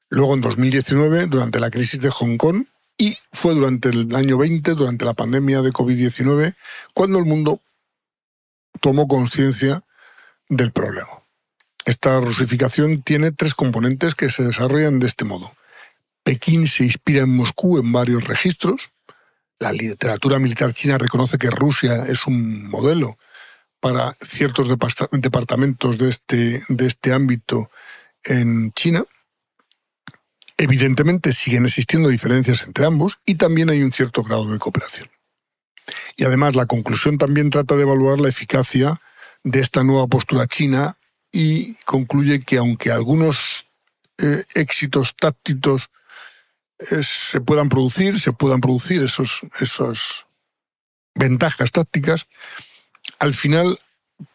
Luego 0.09 0.33
en 0.33 0.41
2019, 0.41 1.27
durante 1.27 1.59
la 1.59 1.69
crisis 1.69 1.99
de 1.99 2.09
Hong 2.09 2.37
Kong, 2.37 2.65
y 2.97 3.17
fue 3.31 3.53
durante 3.53 3.89
el 3.89 4.13
año 4.15 4.37
20, 4.37 4.75
durante 4.75 5.05
la 5.05 5.13
pandemia 5.13 5.61
de 5.61 5.71
COVID-19, 5.71 6.55
cuando 6.93 7.19
el 7.19 7.25
mundo 7.25 7.61
tomó 8.79 9.07
conciencia 9.07 9.83
del 10.49 10.71
problema. 10.71 11.23
Esta 11.85 12.19
rusificación 12.19 13.01
tiene 13.01 13.31
tres 13.31 13.55
componentes 13.55 14.15
que 14.15 14.29
se 14.29 14.43
desarrollan 14.43 14.99
de 14.99 15.07
este 15.07 15.25
modo. 15.25 15.53
Pekín 16.23 16.67
se 16.67 16.83
inspira 16.83 17.23
en 17.23 17.35
Moscú 17.35 17.77
en 17.77 17.91
varios 17.91 18.23
registros. 18.23 18.91
La 19.59 19.71
literatura 19.71 20.39
militar 20.39 20.73
china 20.73 20.97
reconoce 20.97 21.37
que 21.37 21.49
Rusia 21.49 22.05
es 22.07 22.25
un 22.27 22.69
modelo 22.69 23.17
para 23.79 24.15
ciertos 24.21 24.67
departamentos 25.11 25.97
de 25.97 26.09
este, 26.09 26.63
de 26.69 26.87
este 26.87 27.13
ámbito 27.13 27.69
en 28.23 28.71
China. 28.73 29.03
Evidentemente 30.57 31.33
siguen 31.33 31.65
existiendo 31.65 32.09
diferencias 32.09 32.63
entre 32.63 32.85
ambos 32.85 33.19
y 33.25 33.35
también 33.35 33.69
hay 33.69 33.81
un 33.81 33.91
cierto 33.91 34.21
grado 34.21 34.51
de 34.51 34.59
cooperación. 34.59 35.09
Y 36.15 36.23
además 36.23 36.55
la 36.55 36.67
conclusión 36.67 37.17
también 37.17 37.49
trata 37.49 37.75
de 37.75 37.81
evaluar 37.81 38.19
la 38.19 38.29
eficacia 38.29 39.01
de 39.43 39.59
esta 39.59 39.83
nueva 39.83 40.05
postura 40.05 40.45
china 40.45 40.97
y 41.31 41.75
concluye 41.85 42.41
que 42.41 42.57
aunque 42.57 42.91
algunos 42.91 43.65
eh, 44.19 44.43
éxitos 44.53 45.15
tácticos 45.15 45.89
se 47.01 47.41
puedan 47.41 47.69
producir, 47.69 48.19
se 48.19 48.33
puedan 48.33 48.61
producir 48.61 49.01
esos, 49.03 49.41
esas 49.59 50.25
ventajas 51.15 51.71
tácticas, 51.71 52.27
al 53.19 53.33
final 53.33 53.79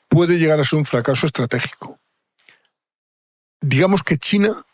puede 0.08 0.38
llegar 0.38 0.60
a 0.60 0.64
ser 0.64 0.78
un 0.78 0.84
fracaso 0.84 1.26
estratégico. 1.26 1.98
Digamos 3.60 4.02
que 4.02 4.18
China 4.18 4.64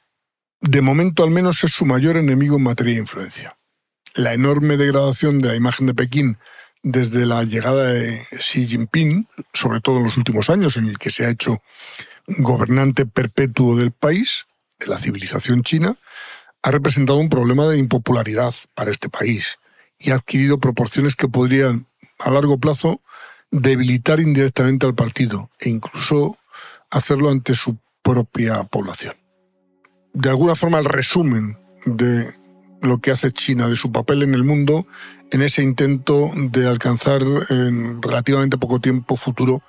de 0.62 0.80
momento 0.80 1.24
al 1.24 1.30
menos 1.30 1.64
es 1.64 1.72
su 1.72 1.84
mayor 1.84 2.16
enemigo 2.16 2.56
en 2.56 2.62
materia 2.62 2.94
de 2.94 3.00
influencia. 3.00 3.58
La 4.14 4.32
enorme 4.32 4.76
degradación 4.76 5.40
de 5.40 5.48
la 5.48 5.56
imagen 5.56 5.86
de 5.86 5.94
Pekín 5.94 6.38
desde 6.82 7.26
la 7.26 7.42
llegada 7.42 7.92
de 7.92 8.24
Xi 8.38 8.66
Jinping, 8.66 9.28
sobre 9.52 9.80
todo 9.80 9.98
en 9.98 10.04
los 10.04 10.16
últimos 10.16 10.50
años, 10.50 10.76
en 10.76 10.86
el 10.86 10.98
que 10.98 11.10
se 11.10 11.26
ha 11.26 11.30
hecho 11.30 11.62
gobernante 12.26 13.06
perpetuo 13.06 13.76
del 13.76 13.90
país, 13.90 14.46
de 14.78 14.86
la 14.86 14.98
civilización 14.98 15.62
china, 15.62 15.96
ha 16.62 16.70
representado 16.70 17.18
un 17.18 17.28
problema 17.28 17.66
de 17.66 17.78
impopularidad 17.78 18.54
para 18.74 18.90
este 18.90 19.08
país 19.08 19.58
y 19.98 20.10
ha 20.10 20.16
adquirido 20.16 20.58
proporciones 20.58 21.16
que 21.16 21.28
podrían, 21.28 21.86
a 22.18 22.30
largo 22.30 22.58
plazo, 22.58 23.00
debilitar 23.50 24.20
indirectamente 24.20 24.86
al 24.86 24.94
partido 24.94 25.50
e 25.58 25.68
incluso 25.68 26.38
hacerlo 26.90 27.30
ante 27.30 27.54
su 27.54 27.78
propia 28.02 28.64
población. 28.64 29.14
De 30.14 30.28
alguna 30.28 30.54
forma, 30.54 30.78
el 30.78 30.84
resumen 30.84 31.58
de 31.84 32.32
lo 32.80 32.98
que 32.98 33.10
hace 33.10 33.30
China, 33.32 33.68
de 33.68 33.76
su 33.76 33.92
papel 33.92 34.22
en 34.22 34.34
el 34.34 34.44
mundo, 34.44 34.86
en 35.30 35.42
ese 35.42 35.62
intento 35.62 36.30
de 36.34 36.68
alcanzar 36.68 37.22
en 37.48 38.02
relativamente 38.02 38.58
poco 38.58 38.80
tiempo 38.80 39.16
futuro 39.16 39.62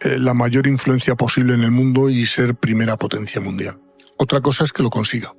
eh, 0.00 0.18
la 0.18 0.34
mayor 0.34 0.66
influencia 0.66 1.16
posible 1.16 1.54
en 1.54 1.62
el 1.62 1.70
mundo 1.70 2.10
y 2.10 2.26
ser 2.26 2.54
primera 2.54 2.96
potencia 2.96 3.40
mundial. 3.40 3.80
Otra 4.16 4.40
cosa 4.40 4.64
es 4.64 4.72
que 4.72 4.82
lo 4.82 4.90
consiga. 4.90 5.34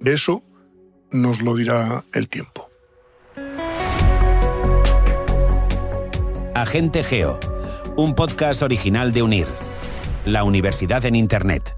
De 0.00 0.14
eso 0.14 0.42
nos 1.10 1.40
lo 1.42 1.54
dirá 1.54 2.04
el 2.12 2.28
tiempo. 2.28 2.68
Agente 6.54 7.02
Geo, 7.02 7.38
un 7.96 8.14
podcast 8.14 8.62
original 8.62 9.12
de 9.12 9.22
UNIR, 9.22 9.48
la 10.24 10.44
universidad 10.44 11.04
en 11.04 11.16
Internet. 11.16 11.74